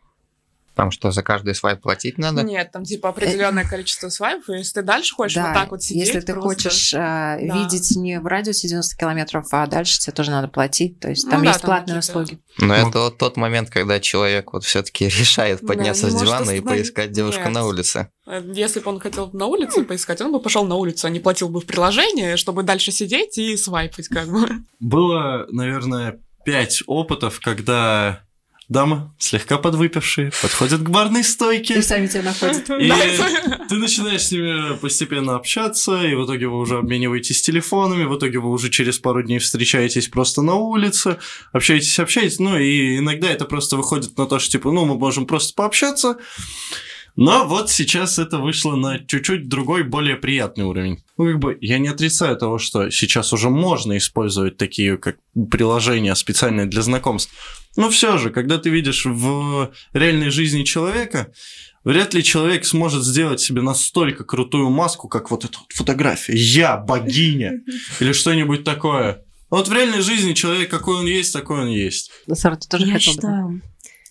[0.75, 2.43] Там что, за каждый свайп платить надо?
[2.43, 5.83] Нет, там типа определенное количество свайпов, и если ты дальше хочешь Да, вот так вот
[5.83, 7.37] сидеть, если ты просто- хочешь э, Да.
[7.37, 10.99] видеть не в радиусе 90 километров, а дальше тебе тоже надо платить.
[10.99, 12.39] То есть Ну там да, есть там платные какие-то- услуги.
[12.59, 16.51] Но это вот тот момент, когда человек вот все-таки решает Да, подняться не с дивана
[16.51, 17.51] и поискать девушку Нет.
[17.53, 18.09] на улице.
[18.27, 21.19] Э, Если бы он хотел на улице поискать, он бы пошел на улицу, а не
[21.19, 24.47] платил бы в приложение, чтобы дальше сидеть и свайпать как бы.
[24.79, 28.21] Было, наверное, пять опытов, когда
[28.71, 31.79] дамы, слегка подвыпившие, подходят к барной стойке.
[31.79, 32.69] И сами тебя находят.
[32.69, 32.89] И
[33.67, 38.39] ты начинаешь с ними постепенно общаться, и в итоге вы уже обмениваетесь телефонами, в итоге
[38.39, 41.17] вы уже через пару дней встречаетесь просто на улице,
[41.51, 45.25] общаетесь, общаетесь, ну и иногда это просто выходит на то, что типа, ну мы можем
[45.25, 46.17] просто пообщаться,
[47.15, 51.03] но вот сейчас это вышло на чуть-чуть другой, более приятный уровень.
[51.17, 55.17] Ну, как бы, я не отрицаю того, что сейчас уже можно использовать такие, как
[55.51, 57.33] приложения специальные для знакомств.
[57.75, 61.31] Но все же, когда ты видишь в реальной жизни человека,
[61.83, 66.33] вряд ли человек сможет сделать себе настолько крутую маску, как вот эта вот фотография.
[66.35, 67.61] Я богиня.
[67.99, 69.23] Или что-нибудь такое.
[69.49, 72.11] Вот в реальной жизни человек, какой он есть, такой он есть.
[72.33, 73.19] Сара, ты тоже Я хотела бы?
[73.21, 73.61] считаю,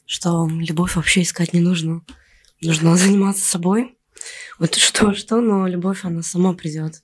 [0.06, 2.02] что любовь вообще искать не нужно.
[2.62, 3.96] Нужно заниматься собой.
[4.58, 7.02] Вот что-что, но любовь, она сама придет.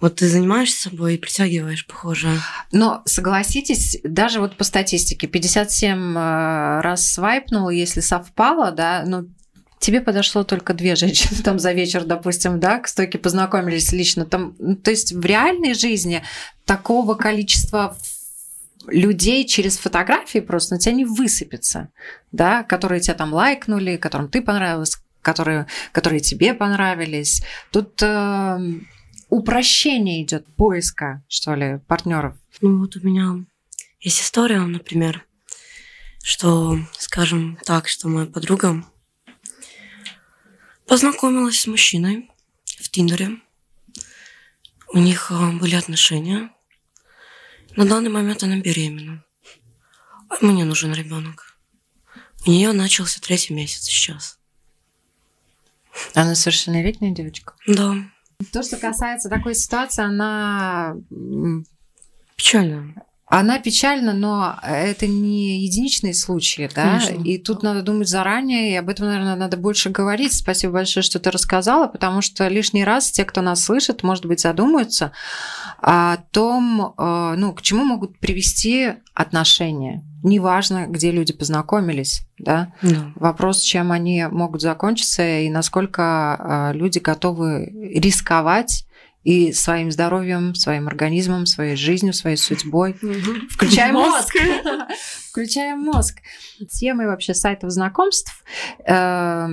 [0.00, 2.38] Вот ты занимаешься собой и притягиваешь похожее.
[2.72, 9.28] Но согласитесь, даже вот по статистике 57 э, раз свайпнул, если совпало, да, ну
[9.78, 14.24] тебе подошло только две женщины там за вечер, допустим, да, к стойке познакомились лично.
[14.24, 16.22] Там, ну, то есть в реальной жизни
[16.64, 17.96] такого количества
[18.88, 21.90] людей через фотографии просто на тебя не высыпется,
[22.32, 27.42] да, которые тебя там лайкнули, которым ты понравилась, которые, которые тебе понравились.
[27.70, 28.58] Тут э,
[29.28, 32.36] упрощение идет поиска, что ли, партнеров.
[32.60, 33.44] Ну вот у меня
[34.00, 35.24] есть история, например.
[36.22, 38.82] что, скажем так, что моя подруга
[40.86, 42.30] познакомилась с мужчиной
[42.64, 43.40] в Тиндере.
[44.92, 46.50] У них а, были отношения.
[47.76, 49.24] На данный момент она беременна.
[50.28, 51.56] А мне нужен ребенок.
[52.46, 54.38] У нее начался третий месяц сейчас.
[56.14, 57.54] Она совершеннолетняя девочка?
[57.66, 57.94] Да.
[58.52, 60.96] То, что касается такой ситуации, она
[62.36, 62.94] печальна.
[63.26, 67.00] Она печальна, но это не единичные случаи, да?
[67.00, 67.22] Конечно.
[67.24, 70.34] И тут надо думать заранее, и об этом, наверное, надо больше говорить.
[70.34, 74.40] Спасибо большое, что ты рассказала, потому что лишний раз те, кто нас слышит, может быть,
[74.40, 75.12] задумаются
[75.80, 80.04] о том, э, ну, к чему могут привести отношения.
[80.22, 82.74] Неважно, где люди познакомились, да?
[82.82, 83.12] Да.
[83.16, 88.86] Вопрос, чем они могут закончиться и насколько э, люди готовы рисковать
[89.24, 92.94] и своим здоровьем, своим организмом, своей жизнью, своей судьбой.
[93.50, 94.36] Включая мозг.
[95.30, 96.18] Включая мозг.
[96.70, 98.44] Темы вообще сайтов знакомств
[98.86, 99.48] э,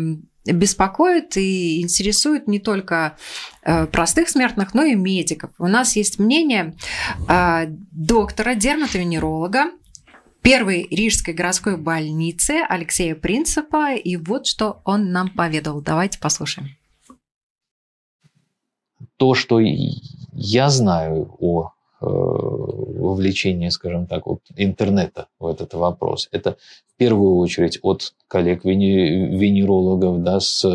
[0.46, 3.18] беспокоит и интересует не только
[3.64, 5.52] э, простых смертных, но и медиков.
[5.58, 6.76] У нас есть мнение
[7.28, 9.72] э, доктора, дерматовенеролога,
[10.42, 13.94] первой рижской городской больницы Алексея Принципа.
[13.94, 15.82] И вот что он нам поведал.
[15.82, 16.76] Давайте послушаем.
[19.22, 21.66] То, что я знаю о
[22.02, 26.58] э, вовлечении, скажем так, вот интернета в этот вопрос, это
[26.88, 30.66] в первую очередь от коллег-венерологов да, с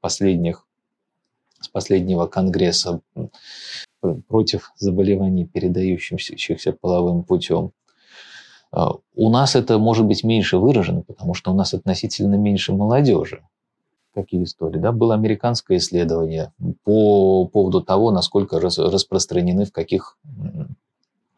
[0.00, 0.68] последних
[1.60, 3.00] с последнего конгресса
[4.28, 7.72] против заболеваний, передающихся половым путем.
[9.16, 13.42] У нас это может быть меньше выражено, потому что у нас относительно меньше молодежи
[14.16, 14.78] какие истории.
[14.78, 14.92] Да?
[14.92, 16.52] Было американское исследование
[16.84, 20.18] по поводу того, насколько рас, распространены в каких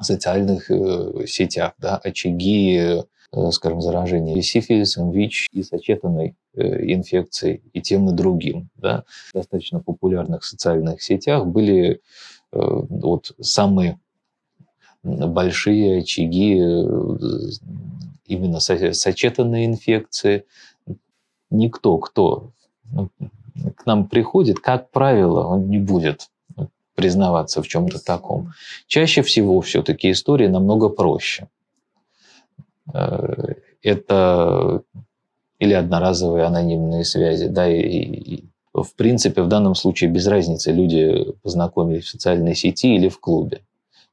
[0.00, 7.62] социальных э, сетях да, очаги, э, скажем, заражения и сифилисом, ВИЧ и сочетанной э, инфекцией
[7.72, 8.68] и тем и другим.
[8.76, 9.04] Да.
[9.30, 12.00] В достаточно популярных социальных сетях были
[12.50, 14.00] вот самые
[15.02, 16.54] большие очаги
[18.24, 20.46] именно со- сочетанной инфекции.
[21.50, 22.52] Никто, кто
[23.76, 26.30] к нам приходит, как правило, он не будет
[26.94, 28.52] признаваться в чем-то таком.
[28.86, 31.48] Чаще всего все-таки история намного проще.
[33.82, 34.82] Это
[35.58, 41.32] или одноразовые анонимные связи, да, и, и в принципе в данном случае без разницы люди
[41.42, 43.62] познакомились в социальной сети или в клубе.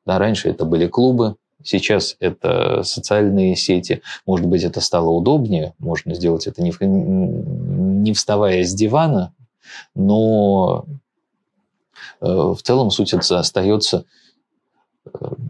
[0.06, 1.36] Да, раньше это были клубы,
[1.66, 4.04] Сейчас это социальные сети.
[4.28, 5.74] Может быть, это стало удобнее.
[5.80, 6.80] Можно сделать это не, в,
[7.76, 9.34] не вставая с дивана,
[9.94, 10.86] но
[12.22, 14.06] э, в целом суть остается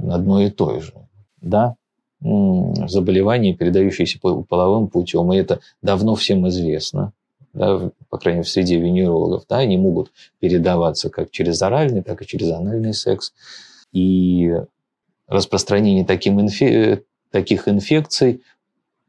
[0.10, 0.94] одной и той же.
[1.42, 1.76] Да,
[2.22, 7.14] заболевания, передающиеся половым путем, и это давно всем известно.
[7.54, 12.22] Да, по крайней мере, в среде венерологов, да, они могут передаваться как через оральный, так
[12.22, 13.34] и через анальный секс.
[13.94, 14.54] И
[15.28, 17.04] распространение таким инфе...
[17.32, 18.42] таких инфекций,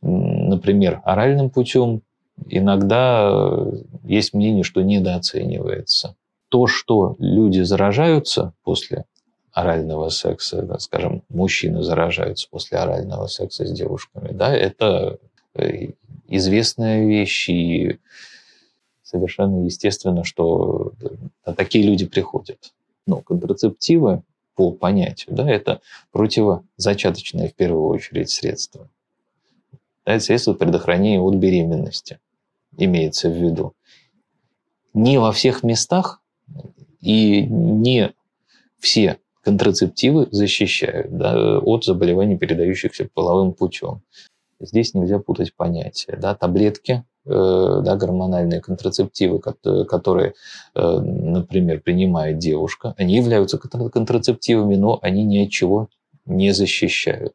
[0.01, 2.03] например, оральным путем,
[2.49, 3.67] иногда
[4.05, 6.17] есть мнение, что недооценивается.
[6.49, 9.05] То, что люди заражаются после
[9.53, 15.19] орального секса, да, скажем, мужчины заражаются после орального секса с девушками, да, это
[15.55, 15.93] э,
[16.29, 17.99] известная вещь, и
[19.03, 20.93] совершенно естественно, что
[21.45, 22.75] да, такие люди приходят.
[23.07, 24.23] Но контрацептивы
[24.57, 25.81] по понятию, да, это
[26.13, 28.91] противозачаточное в первую очередь средство.
[30.05, 32.19] Да, это средство предохранения от беременности,
[32.77, 33.75] имеется в виду.
[34.95, 36.23] Не во всех местах
[37.01, 38.13] и не
[38.79, 44.03] все контрацептивы защищают да, от заболеваний, передающихся половым путем.
[44.59, 46.17] Здесь нельзя путать понятия.
[46.17, 50.35] Да, таблетки Э, да, гормональные контрацептивы, которые,
[50.77, 55.89] э, например, принимает девушка, они являются контрацептивами, но они ни от чего
[56.25, 57.35] не защищают.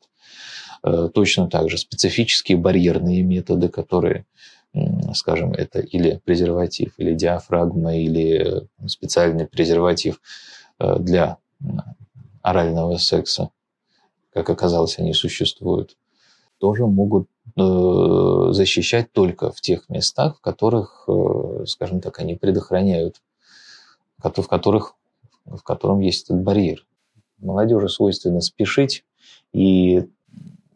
[0.83, 4.25] Э, точно так же специфические барьерные методы, которые,
[5.13, 10.21] скажем, это или презерватив, или диафрагма, или специальный презерватив
[10.79, 11.37] для
[12.41, 13.49] орального секса,
[14.33, 15.97] как оказалось, они существуют,
[16.57, 23.21] тоже могут Э, защищать только в тех местах, в которых, э, скажем так, они предохраняют,
[24.19, 24.93] в которых,
[25.45, 26.85] в котором есть этот барьер.
[27.39, 29.03] Молодежи свойственно спешить
[29.51, 30.07] и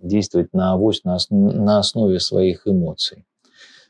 [0.02, 3.24] действовать на авось, на основе своих эмоций.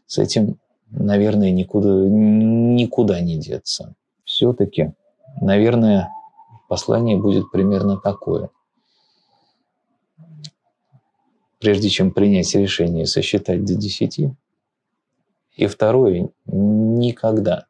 [0.06, 0.58] С этим,
[0.90, 3.96] наверное, никуда, никуда не деться.
[4.24, 4.94] Все-таки,
[5.42, 6.10] наверное,
[6.68, 8.50] послание будет примерно такое.
[11.66, 14.20] прежде чем принять решение сосчитать до 10.
[15.56, 17.66] И второе, никогда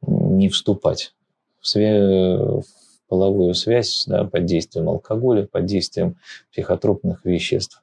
[0.00, 1.14] не вступать
[1.60, 2.64] в, свя- в
[3.06, 6.16] половую связь да, под действием алкоголя, под действием
[6.50, 7.81] психотропных веществ.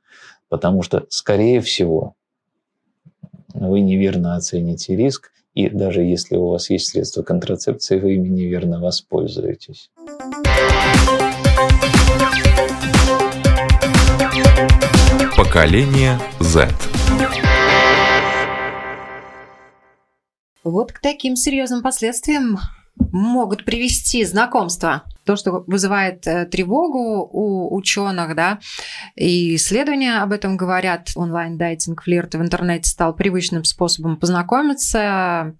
[0.49, 2.15] Потому что, скорее всего,
[3.53, 8.79] вы неверно оцените риск, и даже если у вас есть средства контрацепции, вы ими неверно
[8.79, 9.91] воспользуетесь.
[15.35, 16.69] Поколение Z.
[20.63, 22.59] Вот к таким серьезным последствиям
[23.11, 25.03] могут привести знакомства.
[25.25, 28.59] То, что вызывает э, тревогу у ученых, да,
[29.15, 31.09] и исследования об этом говорят.
[31.15, 35.55] Онлайн-дайтинг, флирт в интернете стал привычным способом познакомиться.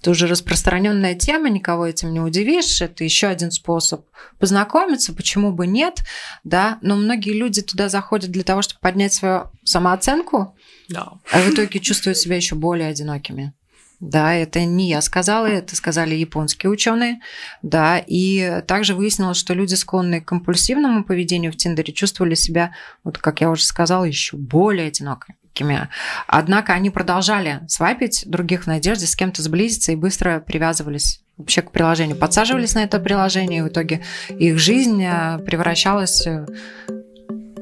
[0.00, 2.80] Это уже распространенная тема, никого этим не удивишь.
[2.80, 4.06] Это еще один способ
[4.38, 6.02] познакомиться, почему бы нет,
[6.44, 6.78] да.
[6.82, 10.56] Но многие люди туда заходят для того, чтобы поднять свою самооценку,
[10.88, 11.14] Да.
[11.32, 13.52] а в итоге чувствуют себя еще более одинокими.
[14.00, 17.20] Да, это не я сказала, это сказали японские ученые.
[17.62, 22.72] Да, и также выяснилось, что люди, склонные к компульсивному поведению в Тиндере, чувствовали себя,
[23.02, 25.88] вот как я уже сказала, еще более одинокими.
[26.28, 31.72] Однако они продолжали свайпить других в надежде с кем-то сблизиться и быстро привязывались вообще к
[31.72, 36.46] приложению, подсаживались на это приложение, и в итоге их жизнь э, превращалась в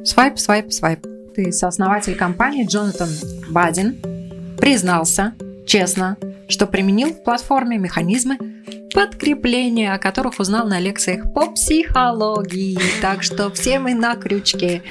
[0.04, 1.06] свайп, свайп, свайп.
[1.36, 3.08] И сооснователь компании Джонатан
[3.48, 3.96] Бадин
[4.58, 5.34] признался
[5.66, 6.16] честно,
[6.48, 8.38] что применил в платформе механизмы
[8.94, 12.78] подкрепления, о которых узнал на лекциях по психологии.
[13.02, 14.82] Так что все мы на крючке.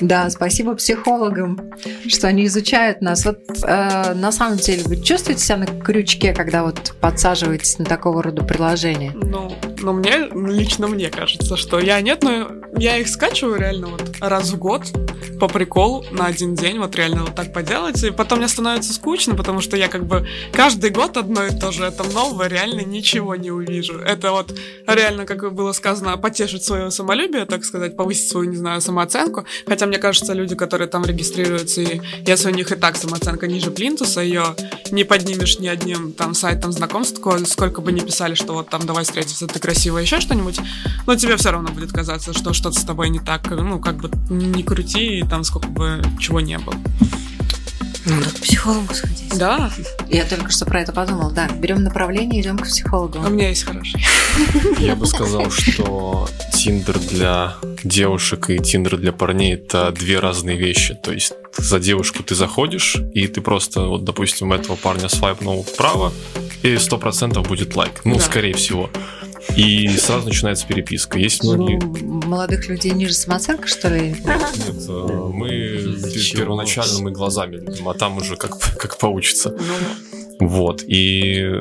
[0.00, 1.60] Да, спасибо психологам,
[2.08, 3.24] что они изучают нас.
[3.24, 8.22] Вот э, на самом деле вы чувствуете себя на крючке, когда вот подсаживаетесь на такого
[8.22, 9.12] рода приложения?
[9.14, 9.52] Ну,
[9.84, 14.50] но мне, лично мне кажется, что я нет, но я их скачиваю реально вот раз
[14.50, 14.82] в год
[15.38, 19.34] по приколу на один день, вот реально вот так поделать, и потом мне становится скучно,
[19.34, 23.34] потому что я как бы каждый год одно и то же, это новое, реально ничего
[23.36, 23.98] не увижу.
[23.98, 24.54] Это вот
[24.86, 29.86] реально, как было сказано, потешить свое самолюбие, так сказать, повысить свою, не знаю, самооценку, хотя
[29.86, 34.20] мне кажется, люди, которые там регистрируются, и если у них и так самооценка ниже плинтуса,
[34.22, 34.56] ее
[34.90, 39.04] не поднимешь ни одним там сайтом знакомств, сколько- бы ни писали, что вот там давай
[39.04, 40.60] встретиться, ты красивая, еще что-нибудь,
[41.04, 44.10] но тебе все равно будет казаться, что что-то с тобой не так, ну, как бы
[44.30, 46.76] не крути, и там сколько бы чего не было.
[48.06, 49.36] Надо к психологу сходить.
[49.36, 49.72] Да.
[50.08, 51.32] Я только что про это подумал.
[51.32, 53.18] Да, берем направление, идем к психологу.
[53.18, 54.04] У меня есть хороший.
[54.78, 60.94] Я бы сказал, что Тиндер для девушек и Тиндер для парней это две разные вещи.
[60.94, 66.12] То есть за девушку ты заходишь, и ты просто, вот, допустим, этого парня свайпнул вправо,
[66.62, 68.02] и сто процентов будет лайк.
[68.04, 68.20] Ну, Да.
[68.20, 68.90] скорее всего.
[69.56, 71.18] И сразу начинается переписка.
[71.18, 71.78] Есть многие...
[71.78, 74.10] Ну, молодых людей ниже самооценка, что ли?
[74.10, 79.56] Нет, э, мы пе- первоначально мы глазами видим, а там уже как, как получится.
[80.40, 80.82] Вот.
[80.86, 81.60] И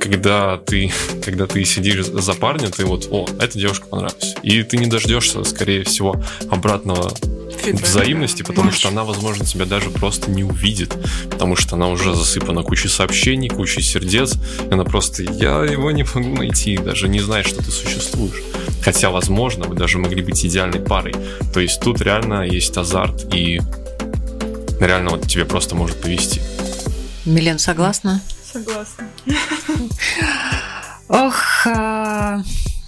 [0.00, 0.90] когда ты,
[1.24, 4.34] когда ты сидишь за парня, ты вот, о, эта девушка понравилась.
[4.42, 6.16] И ты не дождешься, скорее всего,
[6.50, 7.12] обратного.
[7.70, 10.94] Взаимности, потому что она, возможно, тебя даже просто не увидит,
[11.30, 14.34] потому что она уже засыпана кучей сообщений, кучей сердец,
[14.68, 18.42] и она просто, я его не могу найти, даже не знает, что ты существуешь.
[18.82, 21.14] Хотя, возможно, вы даже могли быть идеальной парой.
[21.52, 23.60] То есть тут реально есть азарт, и
[24.80, 26.40] реально вот тебе просто может повести.
[27.24, 28.20] Милен, согласна?
[28.52, 29.08] Согласна.
[31.08, 31.66] Ох,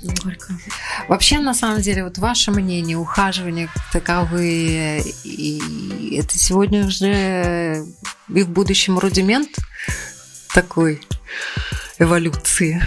[0.08, 7.84] а, вообще, на самом деле, вот ваше мнение, ухаживания как таковые, и это сегодня уже
[8.28, 9.50] и в будущем рудимент
[10.52, 11.00] такой
[11.98, 12.82] эволюции?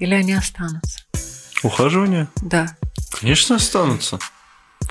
[0.00, 1.00] Или они останутся?
[1.62, 2.28] Ухаживание?
[2.42, 2.76] Да.
[3.20, 4.18] Конечно, останутся.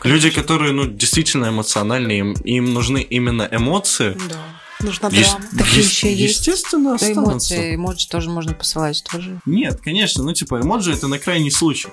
[0.03, 4.15] Люди, которые, ну, действительно эмоциональные, им, им нужны именно эмоции.
[4.29, 4.37] Да.
[4.81, 5.45] Нужна Ес- драма.
[5.57, 6.37] Такие ес- еще есть.
[6.47, 7.55] Естественно, Да, останутся.
[7.55, 9.39] эмоции, эмоджи тоже можно посылать тоже.
[9.45, 11.89] Нет, конечно, ну типа эмоджи это на крайний случай.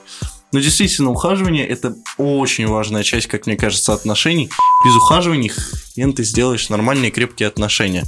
[0.53, 4.49] Но действительно, ухаживание это очень важная часть, как мне кажется, отношений.
[4.85, 5.51] Без ухаживания
[5.95, 8.05] хрен ты сделаешь нормальные крепкие отношения.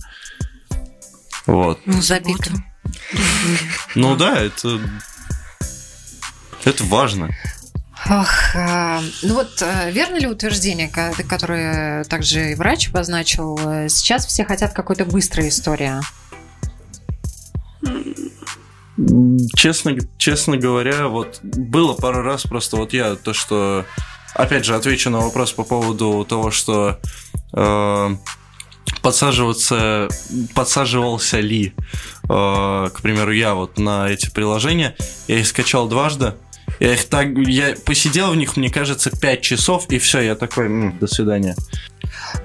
[1.47, 1.81] Вот.
[1.85, 2.65] Ну, запикаем.
[3.97, 4.81] Ну да, это...
[6.65, 7.31] Это важно.
[8.07, 13.89] Ох, а, ну вот а, верно ли утверждение, ко- которое также и врач обозначил, э,
[13.89, 15.95] сейчас все хотят какой-то быстрой истории?
[19.55, 23.85] Честно, честно говоря, вот было пару раз просто вот я то, что...
[24.35, 27.01] Опять же, отвечу на вопрос по поводу того, что
[27.55, 28.17] э,
[29.03, 30.09] подсаживаться,
[30.55, 31.73] подсаживался ли,
[32.25, 34.95] э, к примеру, я вот на эти приложения.
[35.27, 36.35] Я их скачал дважды,
[36.81, 40.67] Я их так, я посидел в них, мне кажется, 5 часов, и все, я такой,
[40.67, 41.57] «М, до свидания.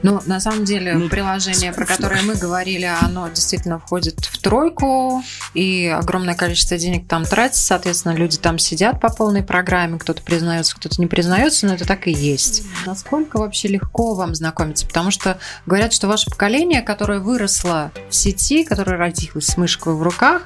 [0.02, 1.96] Ну, на самом деле, Ну, приложение, про скучно.
[2.10, 8.14] которое мы говорили, оно действительно входит в тройку, и огромное количество денег там тратится, соответственно,
[8.14, 12.12] люди там сидят по полной программе, кто-то признается, кто-то не признается, но это так и
[12.12, 12.64] есть.
[12.86, 14.88] Насколько вообще легко вам знакомиться?
[14.88, 20.02] Потому что говорят, что ваше поколение, которое выросло в сети, которое родилось с мышкой в
[20.02, 20.44] руках,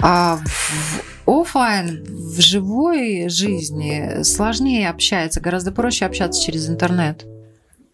[0.00, 7.26] а в офлайн, в живой жизни сложнее общается, гораздо проще общаться через интернет.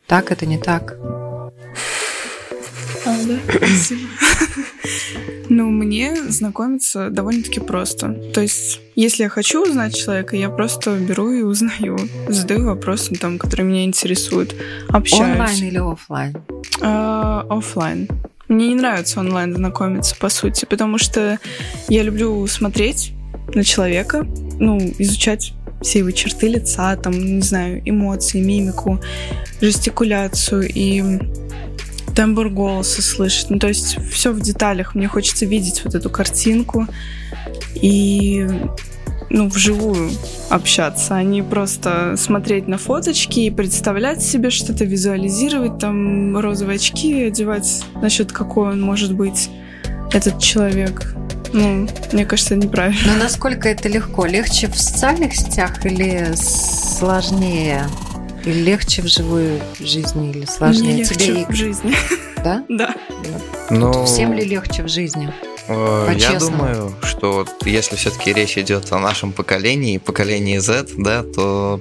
[0.07, 0.97] Так это не так.
[3.05, 4.01] А, да, спасибо.
[5.49, 8.15] Ну, мне знакомиться довольно-таки просто.
[8.33, 11.99] То есть, если я хочу узнать человека, я просто беру и узнаю.
[12.29, 14.55] Задаю вопросы, там, которые меня интересуют.
[14.89, 15.33] Общаюсь.
[15.33, 16.37] Онлайн или офлайн?
[16.81, 18.09] А, Оффлайн.
[18.49, 21.39] Мне не нравится онлайн знакомиться, по сути, потому что
[21.89, 23.13] я люблю смотреть
[23.55, 24.27] на человека,
[24.59, 29.01] ну, изучать все его черты лица, там, не знаю, эмоции, мимику,
[29.61, 31.03] жестикуляцию и
[32.15, 33.51] тембр голоса слышать.
[33.51, 34.95] Ну, то есть все в деталях.
[34.95, 36.87] Мне хочется видеть вот эту картинку
[37.75, 38.47] и
[39.31, 40.11] ну, вживую
[40.51, 47.25] общаться, а не просто смотреть на фоточки и представлять себе что-то, визуализировать, там розовые очки
[47.25, 49.49] одевать, насчет какой он может быть,
[50.13, 51.15] этот человек.
[51.53, 53.13] Ну, мне кажется, неправильно.
[53.13, 54.25] Но насколько это легко?
[54.27, 57.87] Легче в социальных сетях или сложнее?
[58.45, 60.95] Или легче в живой жизни, или сложнее?
[60.95, 61.95] Мне легче Тебе в жизни.
[62.43, 62.65] Да?
[62.69, 62.93] Да.
[63.71, 65.33] Ну, Всем ли легче в жизни?
[65.69, 66.57] Э, Я По-честному.
[66.57, 71.81] думаю, что вот если все-таки речь идет о нашем поколении, поколении Z, да, то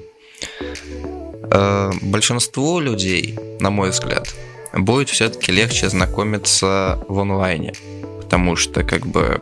[1.51, 4.27] э, большинству людей, на мой взгляд,
[4.73, 7.73] будет все-таки легче знакомиться в онлайне,
[8.31, 9.41] потому что как бы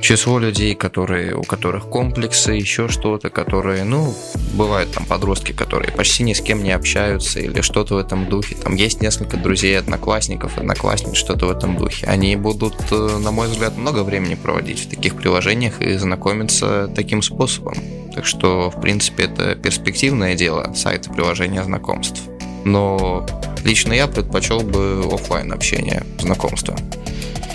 [0.00, 4.14] число людей, которые, у которых комплексы, еще что-то, которые, ну,
[4.52, 8.54] бывают там подростки, которые почти ни с кем не общаются или что-то в этом духе.
[8.54, 12.06] Там есть несколько друзей, одноклассников, одноклассниц, что-то в этом духе.
[12.06, 17.20] Они будут, э, на мой взгляд, много времени проводить в таких приложениях и знакомиться таким
[17.20, 17.74] способом.
[18.14, 22.20] Так что, в принципе, это перспективное дело, сайты приложения знакомств.
[22.64, 23.26] Но
[23.64, 26.76] лично я предпочел бы офлайн общение, знакомства.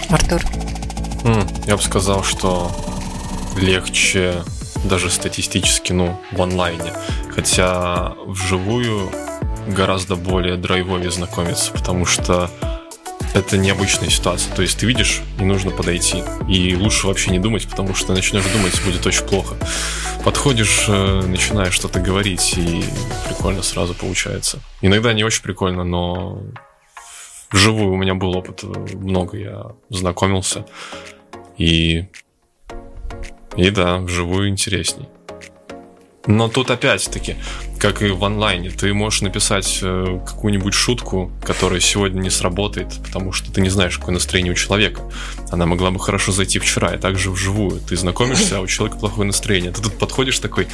[0.10, 0.42] Артур.
[1.66, 2.72] Я бы сказал, что
[3.58, 4.44] легче
[4.86, 6.94] даже статистически, ну, в онлайне.
[7.34, 9.12] Хотя вживую
[9.68, 12.50] гораздо более драйвовее знакомиться, потому что
[13.34, 14.54] это необычная ситуация.
[14.56, 16.24] То есть ты видишь, не нужно подойти.
[16.48, 19.56] И лучше вообще не думать, потому что начнешь думать, будет очень плохо.
[20.24, 22.84] Подходишь, э, начинаешь что-то говорить, и
[23.28, 24.60] прикольно сразу получается.
[24.82, 26.42] Иногда не очень прикольно, но
[27.52, 30.66] вживую у меня был опыт, э, много я знакомился.
[31.58, 32.06] И,
[33.56, 35.08] и да, вживую интересней.
[36.30, 37.38] Но тут опять-таки,
[37.80, 43.32] как и в онлайне, ты можешь написать э, какую-нибудь шутку, которая сегодня не сработает, потому
[43.32, 45.02] что ты не знаешь, какое настроение у человека.
[45.50, 47.82] Она могла бы хорошо зайти вчера, и также вживую.
[47.82, 49.72] Ты знакомишься, а у человека плохое настроение.
[49.72, 50.68] Ты тут подходишь такой,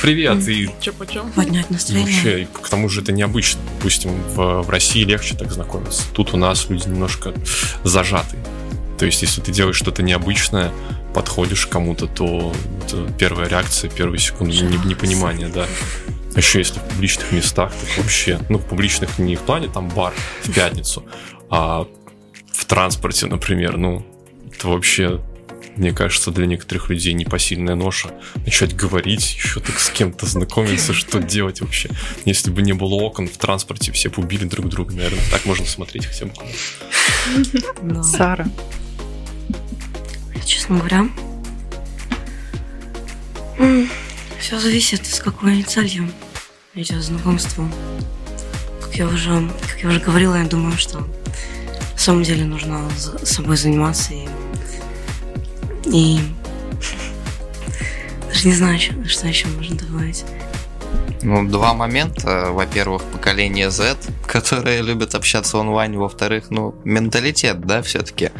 [0.00, 1.30] привет, и Чё почем?
[1.32, 2.10] Поднять настроение.
[2.10, 3.60] вообще, и к тому же это необычно.
[3.76, 6.04] Допустим, в, в России легче так знакомиться.
[6.14, 7.34] Тут у нас люди немножко
[7.82, 8.38] зажаты.
[9.04, 10.72] То есть, если ты делаешь что-то необычное,
[11.12, 12.54] подходишь к кому-то, то
[12.86, 15.66] это первая реакция, первые секунды не- непонимания, да.
[16.34, 19.90] А еще если в публичных местах, так вообще, ну, в публичных не в плане там
[19.90, 21.04] бар в пятницу,
[21.50, 21.86] а
[22.50, 24.06] в транспорте, например, ну,
[24.50, 25.20] это вообще,
[25.76, 28.10] мне кажется, для некоторых людей непосильная ноша.
[28.36, 31.90] Начать говорить, еще так с кем-то знакомиться, что делать вообще.
[32.24, 35.20] Если бы не было окон в транспорте, все бы убили друг друга, наверное.
[35.30, 38.02] Так можно смотреть хотя бы.
[38.02, 38.46] Сара.
[40.44, 41.06] Честно говоря,
[44.38, 46.10] все зависит, с какой целью
[46.74, 47.68] идет знакомство.
[48.82, 53.24] Как я уже, как я уже говорила, я думаю, что на самом деле нужно за-
[53.24, 54.28] собой заниматься и,
[55.86, 56.18] и
[58.28, 60.24] даже не знаю, что, еще можно добавить.
[61.22, 62.48] Ну, два момента.
[62.50, 63.96] Во-первых, поколение Z,
[64.26, 65.96] которые любят общаться онлайн.
[65.96, 68.30] Во-вторых, ну, менталитет, да, все-таки.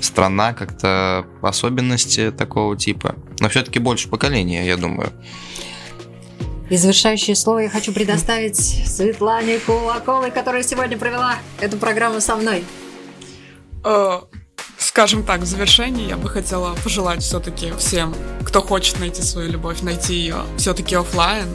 [0.00, 3.16] Страна как-то особенности такого типа.
[3.40, 5.12] Но все-таки больше поколения, я думаю.
[6.70, 12.62] И завершающее слово я хочу предоставить Светлане Кулаковой, которая сегодня провела эту программу со мной.
[13.84, 14.20] Э,
[14.78, 18.14] Скажем так, в завершении я бы хотела пожелать все-таки всем,
[18.44, 21.46] кто хочет найти свою любовь, найти ее все-таки офлайн.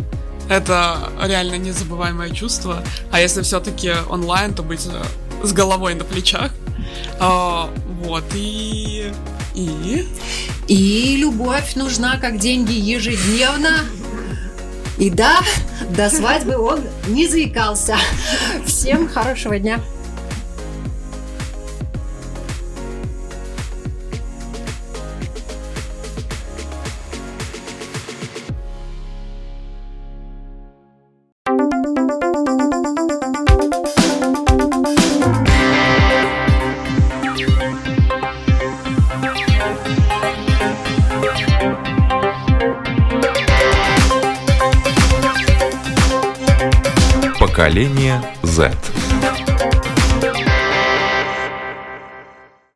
[0.50, 2.84] Это реально незабываемое чувство.
[3.12, 5.04] А если все-таки онлайн, то быть э,
[5.46, 6.52] с головой на плечах.
[7.20, 7.70] А,
[8.04, 9.12] Вот, и
[9.56, 10.08] И?
[10.68, 13.82] И любовь нужна, как деньги, ежедневно.
[14.98, 15.40] И да,
[15.96, 17.98] до свадьбы он не заикался.
[18.66, 19.80] Всем хорошего дня.
[48.54, 49.13] Z.